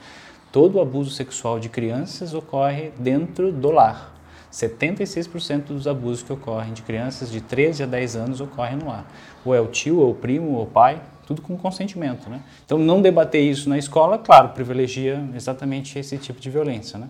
Todo 0.52 0.80
abuso 0.80 1.10
sexual 1.10 1.60
de 1.60 1.70
crianças 1.70 2.36
ocorre 2.36 2.92
dentro 3.00 3.52
do 3.52 3.72
lar 3.72 4.14
76% 4.52 5.64
dos 5.64 5.88
abusos 5.88 6.22
que 6.22 6.32
ocorrem 6.32 6.72
de 6.72 6.84
crianças 6.84 7.32
de 7.32 7.42
13 7.42 7.82
a 7.82 7.86
10 7.88 8.16
anos 8.16 8.42
ocorrem 8.42 8.78
no 8.78 8.88
lar. 8.88 9.06
Ou 9.44 9.54
é 9.54 9.60
o 9.60 9.68
tio, 9.68 10.00
ou 10.00 10.12
o 10.12 10.16
primo, 10.16 10.52
ou 10.52 10.64
o 10.64 10.66
pai, 10.66 11.02
tudo 11.28 11.42
com 11.42 11.58
consentimento. 11.58 12.30
Né? 12.30 12.42
Então, 12.66 12.78
não 12.78 13.02
debater 13.02 13.44
isso 13.44 13.68
na 13.68 13.78
escola, 13.78 14.18
claro, 14.18 14.50
privilegia 14.50 15.28
exatamente 15.36 16.00
esse 16.00 16.18
tipo 16.18 16.40
de 16.40 16.50
violência. 16.50 16.98
Né? 16.98 17.10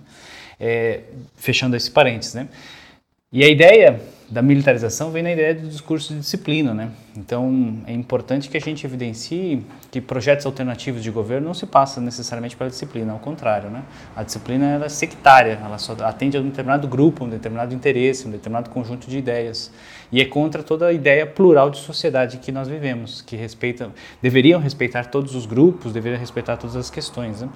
É, 0.59 1.01
fechando 1.35 1.75
esse 1.75 1.91
parênteses. 1.91 2.33
Né? 2.33 2.47
E 3.31 3.43
a 3.43 3.49
ideia 3.49 3.99
da 4.29 4.41
militarização 4.41 5.11
vem 5.11 5.21
na 5.21 5.31
ideia 5.31 5.53
do 5.53 5.67
discurso 5.67 6.13
de 6.13 6.19
disciplina, 6.19 6.73
né? 6.73 6.89
Então 7.15 7.77
é 7.85 7.93
importante 7.93 8.49
que 8.49 8.57
a 8.57 8.59
gente 8.61 8.85
evidencie 8.85 9.63
que 9.91 10.01
projetos 10.01 10.45
alternativos 10.45 11.03
de 11.03 11.11
governo 11.11 11.47
não 11.47 11.53
se 11.53 11.65
passam 11.65 12.03
necessariamente 12.03 12.55
pela 12.55 12.69
disciplina, 12.69 13.13
ao 13.13 13.19
contrário, 13.19 13.69
né? 13.69 13.83
A 14.15 14.23
disciplina 14.23 14.65
ela 14.65 14.85
é 14.85 14.89
sectária, 14.89 15.59
ela 15.63 15.77
só 15.77 15.95
atende 16.01 16.37
a 16.37 16.39
um 16.39 16.49
determinado 16.49 16.87
grupo, 16.87 17.25
um 17.25 17.29
determinado 17.29 17.75
interesse, 17.75 18.27
um 18.27 18.31
determinado 18.31 18.69
conjunto 18.69 19.07
de 19.07 19.17
ideias 19.17 19.71
e 20.11 20.21
é 20.21 20.25
contra 20.25 20.63
toda 20.63 20.87
a 20.87 20.93
ideia 20.93 21.25
plural 21.25 21.69
de 21.69 21.77
sociedade 21.77 22.37
que 22.37 22.51
nós 22.51 22.67
vivemos, 22.67 23.21
que 23.21 23.35
respeita, 23.35 23.91
deveriam 24.21 24.59
respeitar 24.59 25.05
todos 25.05 25.35
os 25.35 25.45
grupos, 25.45 25.93
deveriam 25.93 26.19
respeitar 26.19 26.57
todas 26.57 26.75
as 26.75 26.89
questões. 26.89 27.41
Né? 27.41 27.49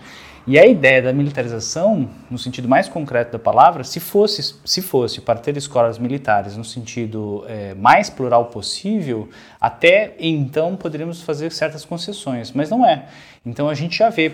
E 0.48 0.58
a 0.58 0.66
ideia 0.66 1.02
da 1.02 1.14
militarização, 1.14 2.10
no 2.30 2.38
sentido 2.38 2.68
mais 2.68 2.90
concreto 2.90 3.32
da 3.34 3.40
palavra, 3.40 3.84
se 3.84 4.00
fosse, 4.00 4.56
se 4.66 4.82
fosse 4.82 5.22
para 5.22 5.40
ter 5.40 5.56
escolas 5.58 6.00
militares 6.00 6.58
no 6.58 6.64
sentido 6.64 7.44
é, 7.48 7.74
mais 7.74 8.10
plural 8.10 8.46
possível, 8.46 9.30
até 9.60 10.16
então 10.20 10.76
poderíamos 10.76 11.22
fazer 11.22 11.52
certas 11.52 11.86
concessões, 11.86 12.52
mas 12.52 12.70
não 12.70 12.86
é. 12.86 13.06
Então 13.46 13.70
a 13.70 13.74
gente 13.74 13.98
já 13.98 14.10
vê 14.10 14.34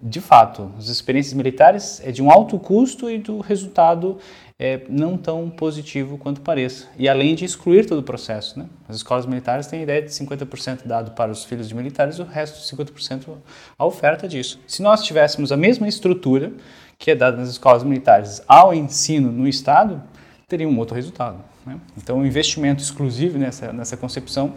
de 0.00 0.20
fato, 0.20 0.70
as 0.78 0.86
experiências 0.86 1.34
militares 1.34 2.00
é 2.04 2.12
de 2.12 2.22
um 2.22 2.30
alto 2.30 2.56
custo 2.56 3.10
e 3.10 3.18
do 3.18 3.40
resultado 3.40 4.18
é, 4.58 4.80
não 4.88 5.16
tão 5.16 5.48
positivo 5.48 6.18
quanto 6.18 6.40
pareça. 6.40 6.88
E 6.98 7.08
além 7.08 7.34
de 7.34 7.44
excluir 7.44 7.86
todo 7.86 7.98
o 7.98 8.02
processo. 8.02 8.58
Né? 8.58 8.66
As 8.88 8.96
escolas 8.96 9.24
militares 9.24 9.68
têm 9.68 9.80
a 9.80 9.82
ideia 9.82 10.02
de 10.02 10.08
50% 10.08 10.80
dado 10.84 11.12
para 11.12 11.30
os 11.30 11.44
filhos 11.44 11.68
de 11.68 11.74
militares 11.74 12.16
e 12.16 12.22
o 12.22 12.24
resto, 12.24 12.58
50% 12.76 13.36
a 13.78 13.86
oferta 13.86 14.26
disso. 14.26 14.60
Se 14.66 14.82
nós 14.82 15.04
tivéssemos 15.04 15.52
a 15.52 15.56
mesma 15.56 15.86
estrutura 15.86 16.52
que 16.98 17.12
é 17.12 17.14
dada 17.14 17.36
nas 17.36 17.48
escolas 17.48 17.84
militares 17.84 18.42
ao 18.48 18.74
ensino 18.74 19.30
no 19.30 19.46
Estado, 19.46 20.02
teria 20.48 20.68
um 20.68 20.76
outro 20.76 20.96
resultado. 20.96 21.38
Né? 21.64 21.78
Então, 21.96 22.18
o 22.18 22.26
investimento 22.26 22.82
exclusivo 22.82 23.38
nessa, 23.38 23.72
nessa 23.72 23.96
concepção, 23.96 24.54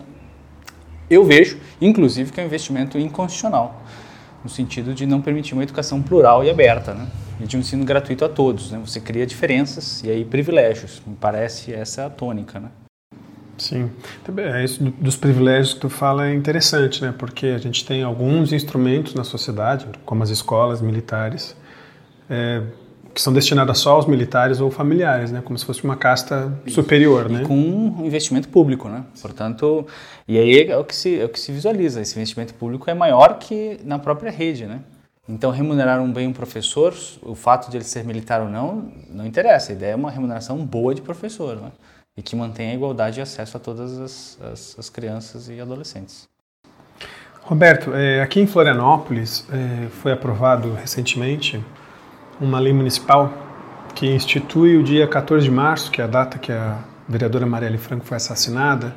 eu 1.07 1.23
vejo, 1.23 1.59
inclusive, 1.79 2.31
que 2.31 2.39
é 2.39 2.43
um 2.43 2.47
investimento 2.47 2.97
inconstitucional, 2.97 3.83
no 4.43 4.49
sentido 4.49 4.95
de 4.95 5.05
não 5.05 5.21
permitir 5.21 5.53
uma 5.53 5.61
educação 5.61 6.01
plural 6.01 6.43
e 6.43 6.49
aberta. 6.49 6.95
Né? 6.95 7.07
E 7.41 7.47
de 7.47 7.57
um 7.57 7.59
ensino 7.59 7.83
gratuito 7.83 8.23
a 8.23 8.29
todos. 8.29 8.71
Né? 8.71 8.79
Você 8.85 8.99
cria 8.99 9.25
diferenças 9.25 10.03
e 10.03 10.09
aí 10.09 10.23
privilégios. 10.23 11.01
Me 11.05 11.15
parece 11.15 11.73
essa 11.73 12.05
a 12.05 12.09
tônica. 12.09 12.59
Né? 12.59 12.69
Sim, 13.57 13.91
é 14.37 14.63
isso 14.63 14.83
dos 14.83 15.15
privilégios 15.15 15.73
que 15.73 15.81
tu 15.81 15.89
fala 15.89 16.27
é 16.27 16.33
interessante, 16.33 17.01
né? 17.01 17.13
Porque 17.15 17.47
a 17.47 17.59
gente 17.59 17.85
tem 17.85 18.01
alguns 18.01 18.51
instrumentos 18.51 19.13
na 19.13 19.23
sociedade, 19.23 19.85
como 20.03 20.23
as 20.23 20.31
escolas 20.31 20.81
militares, 20.81 21.55
é, 22.27 22.63
que 23.13 23.21
são 23.21 23.31
destinadas 23.31 23.77
só 23.77 23.91
aos 23.91 24.07
militares 24.07 24.59
ou 24.59 24.71
familiares, 24.71 25.31
né? 25.31 25.41
Como 25.45 25.59
se 25.59 25.65
fosse 25.65 25.83
uma 25.83 25.95
casta 25.95 26.51
superior, 26.67 27.29
e 27.29 27.33
né? 27.33 27.43
Com 27.45 27.55
um 27.55 28.03
investimento 28.03 28.49
público, 28.49 28.89
né? 28.89 29.03
Portanto, 29.21 29.85
e 30.27 30.39
aí 30.39 30.63
é 30.63 30.77
o 30.77 30.83
que 30.83 30.95
se 30.95 31.19
é 31.19 31.25
o 31.25 31.29
que 31.29 31.39
se 31.39 31.51
visualiza. 31.51 32.01
Esse 32.01 32.15
investimento 32.15 32.55
público 32.55 32.89
é 32.89 32.95
maior 32.95 33.37
que 33.37 33.79
na 33.83 33.99
própria 33.99 34.31
rede, 34.31 34.65
né? 34.65 34.79
Então, 35.31 35.49
remunerar 35.49 36.01
um 36.01 36.11
bem 36.11 36.27
um 36.27 36.33
professor, 36.33 36.93
o 37.21 37.35
fato 37.35 37.71
de 37.71 37.77
ele 37.77 37.85
ser 37.85 38.03
militar 38.03 38.41
ou 38.41 38.49
não, 38.49 38.91
não 39.09 39.25
interessa. 39.25 39.71
A 39.71 39.75
ideia 39.75 39.93
é 39.93 39.95
uma 39.95 40.11
remuneração 40.11 40.57
boa 40.57 40.93
de 40.93 41.01
professor, 41.01 41.55
né? 41.55 41.71
E 42.17 42.21
que 42.21 42.35
mantenha 42.35 42.73
a 42.73 42.75
igualdade 42.75 43.15
de 43.15 43.21
acesso 43.21 43.55
a 43.55 43.59
todas 43.59 43.97
as, 43.97 44.37
as, 44.41 44.75
as 44.77 44.89
crianças 44.89 45.47
e 45.47 45.61
adolescentes. 45.61 46.27
Roberto, 47.43 47.93
é, 47.93 48.21
aqui 48.21 48.41
em 48.41 48.45
Florianópolis 48.45 49.47
é, 49.49 49.87
foi 50.01 50.11
aprovado 50.11 50.73
recentemente 50.73 51.63
uma 52.39 52.59
lei 52.59 52.73
municipal 52.73 53.31
que 53.95 54.07
institui 54.07 54.75
o 54.75 54.83
dia 54.83 55.07
14 55.07 55.45
de 55.45 55.51
março, 55.51 55.89
que 55.91 56.01
é 56.01 56.03
a 56.03 56.07
data 56.07 56.37
que 56.37 56.51
a 56.51 56.83
vereadora 57.07 57.45
Marielle 57.45 57.77
Franco 57.77 58.05
foi 58.05 58.17
assassinada, 58.17 58.93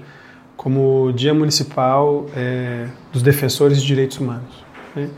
como 0.57 1.13
Dia 1.13 1.33
Municipal 1.33 2.27
é, 2.35 2.89
dos 3.13 3.23
Defensores 3.23 3.81
de 3.81 3.87
Direitos 3.87 4.19
Humanos. 4.19 4.65
Né? 4.97 5.09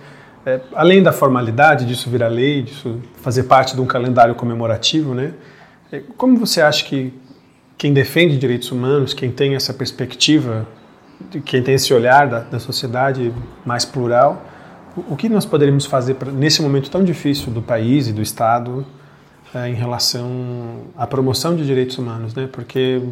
É, 0.46 0.60
além 0.76 1.02
da 1.02 1.12
formalidade 1.12 1.84
disso 1.84 2.08
virar 2.08 2.28
lei, 2.28 2.62
disso 2.62 3.00
fazer 3.16 3.42
parte 3.42 3.74
de 3.74 3.80
um 3.80 3.86
calendário 3.86 4.32
comemorativo, 4.36 5.12
né? 5.12 5.34
É, 5.90 6.00
como 6.16 6.38
você 6.38 6.62
acha 6.62 6.84
que 6.84 7.12
quem 7.76 7.92
defende 7.92 8.38
direitos 8.38 8.70
humanos, 8.70 9.12
quem 9.12 9.32
tem 9.32 9.56
essa 9.56 9.74
perspectiva, 9.74 10.64
quem 11.44 11.64
tem 11.64 11.74
esse 11.74 11.92
olhar 11.92 12.28
da, 12.28 12.40
da 12.40 12.60
sociedade 12.60 13.34
mais 13.64 13.84
plural, 13.84 14.46
o, 14.96 15.14
o, 15.14 15.16
que 15.16 15.28
nós 15.28 15.44
poderíamos 15.44 15.84
fazer 15.84 16.14
pra, 16.14 16.30
nesse 16.30 16.62
momento 16.62 16.88
tão 16.88 17.02
difícil 17.02 17.52
do 17.52 17.60
país 17.60 18.06
e 18.06 18.12
do 18.12 18.22
Estado 18.22 18.86
é, 19.52 19.68
em 19.68 19.74
relação 19.74 20.84
à 20.96 21.08
promoção 21.08 21.56
de 21.56 21.66
direitos 21.66 21.98
humanos, 21.98 22.36
né? 22.36 22.48
Porque 22.52 23.02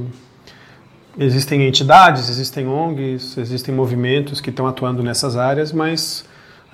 existem 1.19 1.67
entidades, 1.67 2.29
existem 2.29 2.69
ONGs, 2.69 3.37
existem 3.39 3.75
movimentos 3.75 4.41
que 4.41 4.51
estão 4.51 4.69
atuando 4.69 5.03
nessas 5.03 5.37
áreas, 5.37 5.73
mas 5.73 6.25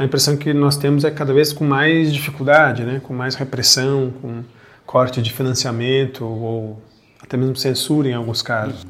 a 0.00 0.04
impressão 0.06 0.34
que 0.34 0.54
nós 0.54 0.78
temos 0.78 1.04
é 1.04 1.10
cada 1.10 1.30
vez 1.34 1.52
com 1.52 1.62
mais 1.62 2.10
dificuldade, 2.10 2.84
né? 2.84 3.02
com 3.04 3.12
mais 3.12 3.34
repressão, 3.34 4.10
com 4.22 4.42
corte 4.86 5.20
de 5.20 5.30
financiamento 5.30 6.24
ou 6.24 6.82
até 7.22 7.36
mesmo 7.36 7.54
censura 7.54 8.08
em 8.08 8.14
alguns 8.14 8.40
casos. 8.40 8.86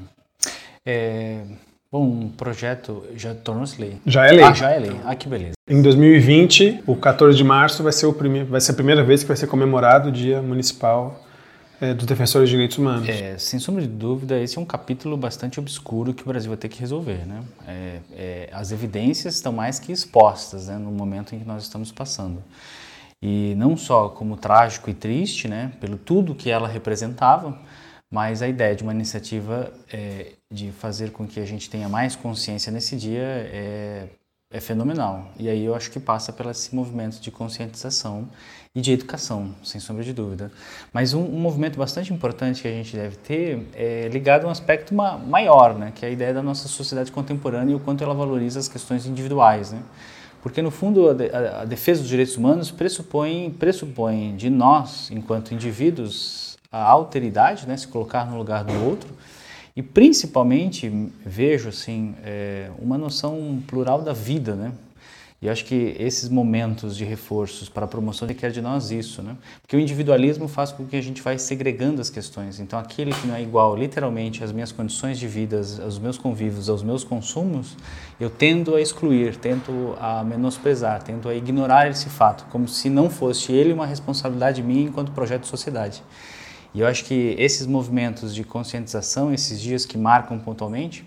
É, 0.86 1.40
bom, 1.90 2.04
um 2.04 2.28
projeto 2.28 3.04
já 3.16 3.34
tornou-se 3.34 3.80
lei. 3.80 3.96
Já 4.06 4.24
é 4.24 4.30
lei. 4.30 4.44
Ah, 4.44 4.52
já 4.52 4.70
é 4.70 4.78
lei. 4.78 5.00
Ah, 5.04 5.16
que 5.16 5.28
beleza. 5.28 5.54
Em 5.68 5.82
2020, 5.82 6.84
o 6.86 6.94
14 6.94 7.36
de 7.36 7.42
março 7.42 7.82
vai 7.82 7.92
ser, 7.92 8.06
o 8.06 8.12
prime... 8.12 8.44
vai 8.44 8.60
ser 8.60 8.70
a 8.70 8.74
primeira 8.74 9.02
vez 9.02 9.22
que 9.22 9.26
vai 9.26 9.36
ser 9.36 9.48
comemorado 9.48 10.10
o 10.10 10.12
Dia 10.12 10.40
Municipal 10.40 11.20
é, 11.80 11.94
dos 11.94 12.06
defensores 12.06 12.48
de 12.48 12.54
direitos 12.54 12.76
humanos. 12.76 13.08
É, 13.08 13.38
sem 13.38 13.58
sombra 13.58 13.82
de 13.82 13.88
dúvida, 13.88 14.38
esse 14.38 14.58
é 14.58 14.60
um 14.60 14.64
capítulo 14.64 15.16
bastante 15.16 15.58
obscuro 15.58 16.12
que 16.12 16.22
o 16.22 16.26
Brasil 16.26 16.50
vai 16.50 16.58
ter 16.58 16.68
que 16.68 16.78
resolver. 16.78 17.26
Né? 17.26 17.42
É, 17.66 18.00
é, 18.12 18.50
as 18.52 18.70
evidências 18.70 19.36
estão 19.36 19.52
mais 19.52 19.78
que 19.78 19.90
expostas 19.90 20.68
né, 20.68 20.76
no 20.76 20.90
momento 20.90 21.34
em 21.34 21.38
que 21.38 21.46
nós 21.46 21.62
estamos 21.62 21.90
passando. 21.90 22.42
E 23.22 23.54
não 23.56 23.76
só 23.76 24.08
como 24.08 24.36
trágico 24.36 24.90
e 24.90 24.94
triste, 24.94 25.48
né, 25.48 25.72
pelo 25.80 25.96
tudo 25.96 26.34
que 26.34 26.50
ela 26.50 26.68
representava, 26.68 27.58
mas 28.10 28.42
a 28.42 28.48
ideia 28.48 28.74
de 28.74 28.82
uma 28.82 28.92
iniciativa 28.92 29.72
é, 29.92 30.32
de 30.50 30.72
fazer 30.72 31.12
com 31.12 31.26
que 31.26 31.38
a 31.38 31.44
gente 31.46 31.70
tenha 31.70 31.88
mais 31.88 32.16
consciência 32.16 32.72
nesse 32.72 32.96
dia 32.96 33.22
é, 33.22 34.06
é 34.50 34.58
fenomenal. 34.58 35.30
E 35.38 35.48
aí 35.48 35.64
eu 35.64 35.74
acho 35.74 35.90
que 35.90 36.00
passa 36.00 36.32
pelo 36.32 36.50
esse 36.50 36.74
movimento 36.74 37.20
de 37.20 37.30
conscientização 37.30 38.28
e 38.74 38.80
de 38.80 38.92
educação, 38.92 39.54
sem 39.62 39.80
sombra 39.80 40.02
de 40.02 40.12
dúvida. 40.12 40.50
Mas 40.92 41.14
um, 41.14 41.22
um, 41.22 41.38
movimento 41.38 41.78
bastante 41.78 42.12
importante 42.12 42.62
que 42.62 42.68
a 42.68 42.72
gente 42.72 42.96
deve 42.96 43.16
ter 43.16 43.68
é 43.74 44.08
ligado 44.08 44.44
a 44.44 44.48
um 44.48 44.50
aspecto 44.50 44.92
ma 44.92 45.16
maior, 45.16 45.78
né, 45.78 45.92
que 45.94 46.04
é 46.04 46.08
a 46.08 46.10
ideia 46.10 46.34
da 46.34 46.42
nossa 46.42 46.66
sociedade 46.66 47.12
contemporânea 47.12 47.72
e 47.72 47.74
o 47.76 47.80
quanto 47.80 48.02
ela 48.02 48.14
valoriza 48.14 48.58
as 48.58 48.68
questões 48.68 49.06
individuais. 49.06 49.70
Né? 49.70 49.82
Porque, 50.42 50.60
no 50.60 50.70
fundo, 50.70 51.10
a, 51.10 51.14
de, 51.14 51.30
a, 51.30 51.64
defesa 51.64 52.00
dos 52.00 52.08
direitos 52.08 52.36
humanos 52.36 52.70
pressupõe, 52.70 53.50
pressupõe 53.50 54.34
de 54.34 54.50
nós, 54.50 55.10
enquanto 55.12 55.54
indivíduos, 55.54 56.56
a 56.72 56.82
alteridade, 56.82 57.68
né, 57.68 57.76
se 57.76 57.86
colocar 57.86 58.24
no 58.24 58.36
lugar 58.36 58.64
do 58.64 58.72
outro, 58.84 59.10
e 59.76 59.82
principalmente 59.82 60.90
vejo 61.24 61.68
assim 61.68 62.14
é, 62.24 62.70
uma 62.78 62.98
noção 62.98 63.62
plural 63.66 64.02
da 64.02 64.12
vida, 64.12 64.54
né? 64.54 64.72
E 65.42 65.48
acho 65.48 65.64
que 65.64 65.96
esses 65.98 66.28
momentos 66.28 66.94
de 66.94 67.02
reforços 67.02 67.66
para 67.66 67.86
a 67.86 67.88
promoção 67.88 68.28
requer 68.28 68.50
de 68.50 68.60
nós 68.60 68.90
isso, 68.90 69.22
né? 69.22 69.34
Porque 69.62 69.74
o 69.74 69.80
individualismo 69.80 70.46
faz 70.46 70.70
com 70.70 70.84
que 70.84 70.94
a 70.94 71.00
gente 71.00 71.22
vai 71.22 71.38
segregando 71.38 71.98
as 71.98 72.10
questões. 72.10 72.60
Então, 72.60 72.78
aquele 72.78 73.10
que 73.10 73.26
não 73.26 73.34
é 73.34 73.40
igual, 73.40 73.74
literalmente, 73.74 74.44
às 74.44 74.52
minhas 74.52 74.70
condições 74.70 75.18
de 75.18 75.26
vida, 75.26 75.62
aos 75.82 75.98
meus 75.98 76.18
convívios, 76.18 76.68
aos 76.68 76.82
meus 76.82 77.04
consumos, 77.04 77.74
eu 78.20 78.28
tendo 78.28 78.74
a 78.74 78.82
excluir, 78.82 79.34
tento 79.36 79.96
a 79.98 80.22
menosprezar, 80.22 81.02
tento 81.02 81.26
a 81.26 81.34
ignorar 81.34 81.88
esse 81.88 82.10
fato, 82.10 82.44
como 82.50 82.68
se 82.68 82.90
não 82.90 83.08
fosse 83.08 83.50
ele 83.50 83.72
uma 83.72 83.86
responsabilidade 83.86 84.62
minha 84.62 84.82
enquanto 84.82 85.10
projeto 85.10 85.42
de 85.42 85.48
sociedade. 85.48 86.02
E 86.74 86.80
eu 86.80 86.86
acho 86.86 87.04
que 87.04 87.34
esses 87.38 87.66
movimentos 87.66 88.34
de 88.34 88.44
conscientização, 88.44 89.32
esses 89.32 89.60
dias 89.60 89.84
que 89.84 89.98
marcam 89.98 90.38
pontualmente, 90.38 91.04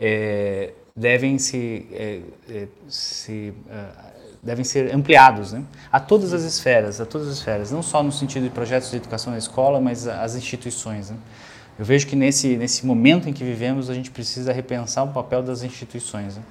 é, 0.00 0.72
devem 0.96 1.38
se, 1.38 1.86
é, 1.92 2.20
é, 2.48 2.68
se 2.88 3.52
uh, 3.66 4.12
devem 4.42 4.64
ser 4.64 4.94
ampliados 4.94 5.52
né? 5.52 5.62
a 5.90 6.00
todas 6.00 6.32
as 6.32 6.42
esferas, 6.42 7.00
a 7.00 7.06
todas 7.06 7.28
as 7.28 7.34
esferas, 7.34 7.70
não 7.70 7.82
só 7.82 8.02
no 8.02 8.10
sentido 8.10 8.44
de 8.44 8.50
projetos 8.50 8.90
de 8.90 8.96
educação 8.96 9.32
na 9.32 9.38
escola, 9.38 9.80
mas 9.80 10.06
as 10.08 10.34
instituições. 10.34 11.10
Né? 11.10 11.16
Eu 11.78 11.84
vejo 11.84 12.06
que 12.06 12.16
nesse 12.16 12.56
nesse 12.56 12.84
momento 12.84 13.28
em 13.28 13.32
que 13.32 13.44
vivemos 13.44 13.88
a 13.88 13.94
gente 13.94 14.10
precisa 14.10 14.52
repensar 14.52 15.04
o 15.04 15.08
papel 15.08 15.42
das 15.42 15.62
instituições, 15.62 16.36
né? 16.36 16.42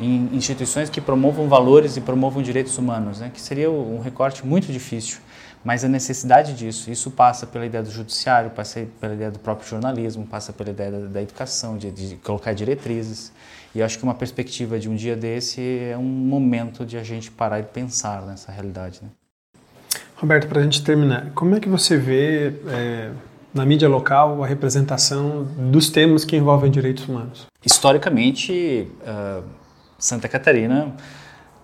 em 0.00 0.30
instituições 0.32 0.88
que 0.88 1.00
promovam 1.00 1.48
valores 1.48 1.96
e 1.96 2.00
promovam 2.00 2.42
direitos 2.42 2.78
humanos, 2.78 3.20
né? 3.20 3.30
que 3.32 3.40
seria 3.40 3.70
um 3.70 4.00
recorte 4.00 4.46
muito 4.46 4.72
difícil 4.72 5.18
mas 5.64 5.82
a 5.82 5.88
necessidade 5.88 6.52
disso, 6.52 6.90
isso 6.90 7.10
passa 7.10 7.46
pela 7.46 7.64
ideia 7.64 7.82
do 7.82 7.90
judiciário, 7.90 8.50
passa 8.50 8.86
pela 9.00 9.14
ideia 9.14 9.30
do 9.30 9.38
próprio 9.38 9.66
jornalismo, 9.66 10.26
passa 10.26 10.52
pela 10.52 10.70
ideia 10.70 10.90
da, 10.90 10.98
da 11.06 11.22
educação, 11.22 11.78
de, 11.78 11.90
de, 11.90 12.16
colocar 12.16 12.52
diretrizes. 12.52 13.32
E 13.74 13.80
eu 13.80 13.86
acho 13.86 13.96
que 13.98 14.04
uma 14.04 14.14
perspectiva 14.14 14.78
de 14.78 14.90
um 14.90 14.94
dia 14.94 15.16
desse 15.16 15.62
é 15.90 15.96
um 15.96 16.02
momento 16.02 16.84
de 16.84 16.98
a 16.98 17.02
gente 17.02 17.30
parar 17.30 17.60
e 17.60 17.62
pensar 17.62 18.22
nessa 18.26 18.52
realidade. 18.52 19.00
Né? 19.02 19.08
Roberto, 20.16 20.46
para 20.48 20.60
a 20.60 20.62
gente 20.62 20.84
terminar, 20.84 21.30
como 21.34 21.56
é 21.56 21.60
que 21.60 21.68
você 21.68 21.96
vê 21.96 22.52
é, 22.68 23.10
na 23.52 23.64
mídia 23.64 23.88
local 23.88 24.44
a 24.44 24.46
representação 24.46 25.44
dos 25.44 25.88
temas 25.88 26.26
que 26.26 26.36
envolvem 26.36 26.70
direitos 26.70 27.08
humanos? 27.08 27.46
Historicamente, 27.64 28.86
uh, 29.00 29.42
Santa 29.98 30.28
Catarina 30.28 30.94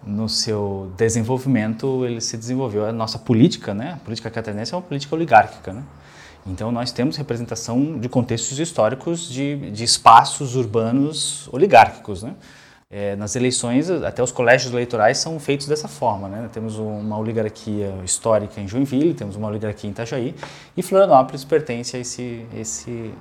no 0.04 0.28
seu 0.28 0.90
desenvolvimento, 0.96 2.04
ele 2.04 2.20
se 2.20 2.36
desenvolveu. 2.36 2.86
A 2.86 2.92
nossa 2.92 3.18
política, 3.18 3.74
né? 3.74 3.94
A 3.94 4.04
política 4.04 4.30
catarinense 4.30 4.72
é 4.72 4.76
uma 4.76 4.82
política 4.82 5.14
oligárquica, 5.14 5.72
né? 5.72 5.82
Então, 6.46 6.72
nós 6.72 6.90
temos 6.90 7.16
representação 7.16 7.98
de 7.98 8.08
contextos 8.08 8.58
históricos 8.58 9.28
de, 9.28 9.70
de 9.70 9.84
espaços 9.84 10.56
urbanos 10.56 11.48
oligárquicos, 11.52 12.22
né? 12.22 12.34
É, 12.92 13.14
nas 13.14 13.36
eleições, 13.36 13.88
até 13.88 14.20
os 14.20 14.32
colégios 14.32 14.72
eleitorais 14.72 15.18
são 15.18 15.38
feitos 15.38 15.68
dessa 15.68 15.86
forma, 15.86 16.28
né? 16.28 16.48
Temos 16.52 16.76
uma 16.76 17.16
oligarquia 17.18 17.94
histórica 18.04 18.60
em 18.60 18.66
Joinville, 18.66 19.14
temos 19.14 19.36
uma 19.36 19.46
oligarquia 19.46 19.86
em 19.86 19.92
Itajaí, 19.92 20.34
e 20.76 20.82
Florianópolis 20.82 21.44
pertence 21.44 21.96
a 21.96 22.00
esse, 22.00 22.44
esse 22.56 23.12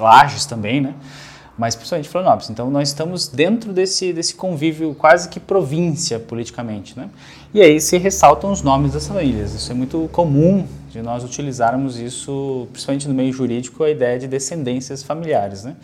Lages 0.00 0.44
também, 0.44 0.80
né? 0.80 0.94
Mas 1.56 1.74
principalmente 1.74 2.08
Florianópolis. 2.08 2.50
Então 2.50 2.70
nós 2.70 2.88
estamos 2.88 3.28
dentro 3.28 3.72
desse, 3.72 4.12
desse 4.12 4.34
convívio 4.34 4.94
quase 4.94 5.28
que 5.28 5.38
província 5.38 6.18
politicamente, 6.18 6.98
né? 6.98 7.08
E 7.52 7.60
aí 7.60 7.80
se 7.80 7.98
ressaltam 7.98 8.50
os 8.50 8.62
nomes 8.62 8.92
das 8.92 9.06
famílias. 9.06 9.54
Isso 9.54 9.70
é 9.70 9.74
muito 9.74 10.08
comum 10.12 10.66
de 10.90 11.02
nós 11.02 11.24
utilizarmos 11.24 11.98
isso, 11.98 12.66
principalmente 12.72 13.08
no 13.08 13.14
meio 13.14 13.32
jurídico, 13.32 13.84
a 13.84 13.90
ideia 13.90 14.18
de 14.18 14.26
descendências 14.26 15.02
familiares, 15.02 15.64
né? 15.64 15.76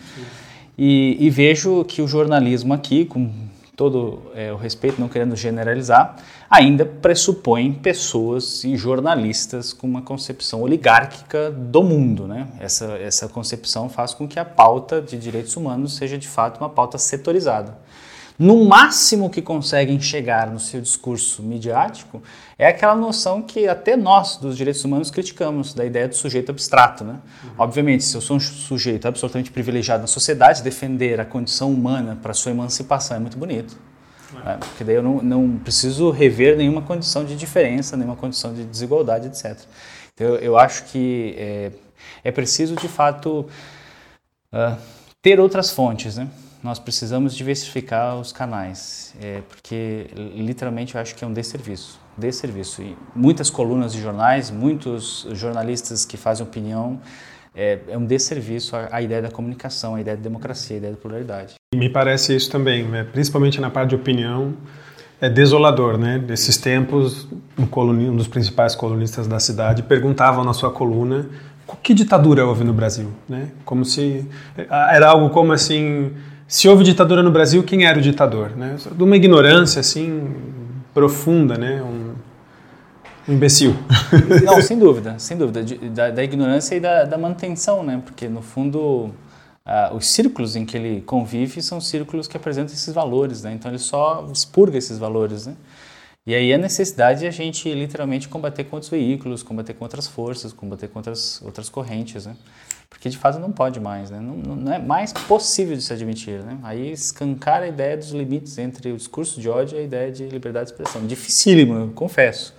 E, 0.76 1.16
e 1.18 1.28
vejo 1.28 1.84
que 1.84 2.00
o 2.00 2.06
jornalismo 2.06 2.72
aqui, 2.72 3.04
com 3.04 3.30
todo 3.78 4.32
é, 4.34 4.52
o 4.52 4.56
respeito, 4.56 5.00
não 5.00 5.08
querendo 5.08 5.36
generalizar, 5.36 6.16
ainda 6.50 6.84
pressupõe 6.84 7.72
pessoas 7.72 8.64
e 8.64 8.76
jornalistas 8.76 9.72
com 9.72 9.86
uma 9.86 10.02
concepção 10.02 10.62
oligárquica 10.62 11.48
do 11.52 11.84
mundo. 11.84 12.26
Né? 12.26 12.48
Essa, 12.58 12.86
essa 12.98 13.28
concepção 13.28 13.88
faz 13.88 14.12
com 14.12 14.26
que 14.26 14.40
a 14.40 14.44
pauta 14.44 15.00
de 15.00 15.16
direitos 15.16 15.56
humanos 15.56 15.94
seja 15.94 16.18
de 16.18 16.26
fato 16.26 16.58
uma 16.58 16.68
pauta 16.68 16.98
setorizada. 16.98 17.78
No 18.38 18.64
máximo 18.64 19.28
que 19.28 19.42
conseguem 19.42 20.00
chegar 20.00 20.48
no 20.48 20.60
seu 20.60 20.80
discurso 20.80 21.42
midiático 21.42 22.22
é 22.56 22.68
aquela 22.68 22.94
noção 22.94 23.42
que 23.42 23.66
até 23.66 23.96
nós, 23.96 24.36
dos 24.36 24.56
direitos 24.56 24.84
humanos, 24.84 25.10
criticamos, 25.10 25.74
da 25.74 25.84
ideia 25.84 26.06
do 26.06 26.14
sujeito 26.14 26.50
abstrato. 26.52 27.02
Né? 27.02 27.18
Uhum. 27.42 27.50
Obviamente, 27.58 28.04
se 28.04 28.16
eu 28.16 28.20
sou 28.20 28.36
um 28.36 28.40
sujeito 28.40 29.08
absolutamente 29.08 29.50
privilegiado 29.50 30.02
na 30.02 30.06
sociedade, 30.06 30.62
defender 30.62 31.20
a 31.20 31.24
condição 31.24 31.72
humana 31.72 32.16
para 32.22 32.32
sua 32.32 32.52
emancipação 32.52 33.16
é 33.16 33.20
muito 33.20 33.36
bonito. 33.36 33.76
É. 34.46 34.56
Porque 34.56 34.84
daí 34.84 34.94
eu 34.94 35.02
não, 35.02 35.20
não, 35.20 35.58
preciso 35.58 36.10
rever 36.10 36.56
nenhuma 36.56 36.82
condição 36.82 37.24
de 37.24 37.34
diferença, 37.34 37.96
nenhuma 37.96 38.16
condição 38.16 38.54
de 38.54 38.62
desigualdade, 38.62 39.26
etc. 39.26 39.58
Então, 40.14 40.26
eu, 40.26 40.36
eu 40.36 40.58
acho 40.58 40.84
que 40.84 41.34
é, 41.36 41.72
é, 42.22 42.30
preciso, 42.30 42.76
de 42.76 42.86
fato, 42.86 43.48
uh, 44.52 44.76
ter 45.20 45.40
outras 45.40 45.70
fontes, 45.70 46.16
né? 46.18 46.28
Nós 46.62 46.78
precisamos 46.78 47.34
diversificar 47.34 48.18
os 48.18 48.32
canais, 48.32 49.14
é, 49.20 49.42
porque 49.48 50.06
literalmente 50.34 50.94
eu 50.94 51.00
acho 51.00 51.14
que 51.14 51.24
é 51.24 51.26
um 51.26 51.32
desserviço, 51.32 52.00
desserviço. 52.16 52.82
E 52.82 52.96
muitas 53.14 53.48
colunas 53.48 53.92
de 53.92 54.00
jornais, 54.00 54.50
muitos 54.50 55.26
jornalistas 55.32 56.04
que 56.04 56.16
fazem 56.16 56.44
opinião, 56.44 57.00
é, 57.54 57.78
é 57.88 57.98
um 57.98 58.04
desserviço 58.04 58.76
à, 58.76 58.88
à, 58.92 59.02
ideia 59.02 59.22
da 59.22 59.30
comunicação, 59.30 59.94
à 59.94 60.00
ideia 60.00 60.16
da 60.16 60.22
democracia, 60.22 60.76
à 60.76 60.78
ideia 60.78 60.92
da 60.92 60.98
pluralidade. 60.98 61.54
Me 61.74 61.88
parece 61.88 62.34
isso 62.34 62.50
também, 62.50 62.84
né? 62.84 63.04
principalmente 63.04 63.60
na 63.60 63.70
parte 63.70 63.90
de 63.90 63.96
opinião, 63.96 64.54
é 65.20 65.28
desolador, 65.28 65.98
né? 65.98 66.16
Nesses 66.16 66.56
tempos, 66.56 67.26
um, 67.58 67.64
um 67.80 68.16
dos 68.16 68.28
principais 68.28 68.76
colunistas 68.76 69.26
da 69.26 69.40
cidade 69.40 69.82
perguntavam 69.82 70.44
na 70.44 70.54
sua 70.54 70.70
coluna 70.70 71.28
que 71.82 71.92
ditadura 71.92 72.46
houve 72.46 72.64
no 72.64 72.72
Brasil, 72.72 73.10
né? 73.28 73.48
Como 73.64 73.84
se 73.84 74.26
era 74.56 75.08
algo 75.08 75.30
como 75.30 75.52
assim 75.52 76.12
se 76.48 76.66
houve 76.66 76.82
ditadura 76.82 77.22
no 77.22 77.30
Brasil, 77.30 77.62
quem 77.62 77.84
era 77.84 77.98
o 77.98 78.02
ditador? 78.02 78.56
Né? 78.56 78.76
De 78.96 79.02
uma 79.02 79.14
ignorância 79.14 79.80
assim 79.80 80.34
profunda, 80.94 81.58
né? 81.58 81.82
um, 81.82 82.14
um 83.30 83.34
imbecil. 83.34 83.76
Não, 84.42 84.60
sem 84.62 84.78
dúvida, 84.78 85.18
sem 85.18 85.36
dúvida, 85.36 85.62
da, 85.90 86.10
da 86.10 86.24
ignorância 86.24 86.74
e 86.74 86.80
da, 86.80 87.04
da, 87.04 87.18
manutenção, 87.18 87.82
né? 87.82 88.00
Porque 88.02 88.28
no 88.28 88.40
fundo 88.40 89.10
os 89.94 90.08
círculos 90.08 90.56
em 90.56 90.64
que 90.64 90.74
ele 90.74 91.02
convive 91.02 91.60
são 91.60 91.78
círculos 91.78 92.26
que 92.26 92.38
apresentam 92.38 92.72
esses 92.72 92.94
valores, 92.94 93.42
né? 93.42 93.52
Então 93.52 93.70
ele 93.70 93.78
só 93.78 94.26
expurga 94.32 94.78
esses 94.78 94.96
valores, 94.96 95.46
né? 95.46 95.54
E 96.26 96.34
aí 96.34 96.52
a 96.52 96.58
necessidade 96.58 97.26
é 97.26 97.28
a 97.28 97.30
gente 97.30 97.72
literalmente 97.72 98.26
combater 98.26 98.64
com 98.64 98.76
outros 98.76 98.90
veículos, 98.90 99.42
combater 99.42 99.74
com 99.74 99.84
outras 99.84 100.06
forças, 100.06 100.52
combater 100.52 100.88
com 100.88 100.98
outras, 100.98 101.42
outras 101.44 101.68
correntes, 101.68 102.24
né? 102.24 102.34
Porque 102.90 103.08
de 103.08 103.18
fato 103.18 103.38
não 103.38 103.52
pode 103.52 103.78
mais, 103.78 104.10
né? 104.10 104.18
não, 104.18 104.34
não 104.56 104.72
é 104.72 104.78
mais 104.78 105.12
possível 105.12 105.76
de 105.76 105.82
se 105.82 105.92
admitir. 105.92 106.40
Né? 106.40 106.58
Aí 106.62 106.90
escancar 106.90 107.62
a 107.62 107.68
ideia 107.68 107.96
dos 107.96 108.10
limites 108.10 108.56
entre 108.58 108.92
o 108.92 108.96
discurso 108.96 109.40
de 109.40 109.48
ódio 109.48 109.76
e 109.76 109.80
a 109.80 109.82
ideia 109.82 110.10
de 110.10 110.26
liberdade 110.26 110.66
de 110.66 110.72
expressão. 110.72 111.06
Dificílimo, 111.06 111.74
eu 111.74 111.88
confesso, 111.94 112.54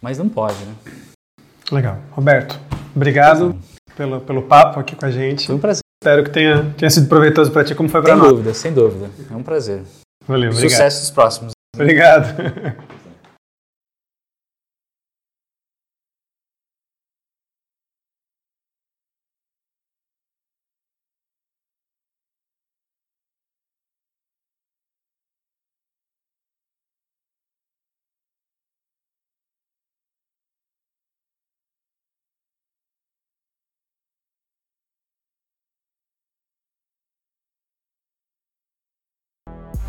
mas 0.00 0.18
não 0.18 0.28
pode. 0.28 0.58
Né? 0.64 0.74
Legal. 1.70 1.98
Roberto, 2.10 2.60
obrigado 2.94 3.58
pelo, 3.96 4.20
pelo 4.20 4.42
papo 4.42 4.78
aqui 4.78 4.94
com 4.94 5.06
a 5.06 5.10
gente. 5.10 5.46
Foi 5.46 5.56
um 5.56 5.58
prazer. 5.58 5.80
Espero 6.02 6.24
que 6.24 6.30
tenha, 6.30 6.74
tenha 6.76 6.90
sido 6.90 7.08
proveitoso 7.08 7.50
para 7.50 7.64
ti, 7.64 7.74
como 7.74 7.88
foi 7.88 8.02
para 8.02 8.16
nós. 8.16 8.26
Sem 8.26 8.34
dúvida, 8.34 8.54
sem 8.54 8.72
dúvida. 8.72 9.10
É 9.30 9.36
um 9.36 9.42
prazer. 9.42 9.82
Valeu, 10.26 10.50
obrigado. 10.50 10.70
Sucesso 10.70 11.00
nos 11.00 11.10
próximos. 11.10 11.52
Obrigado. 11.74 12.26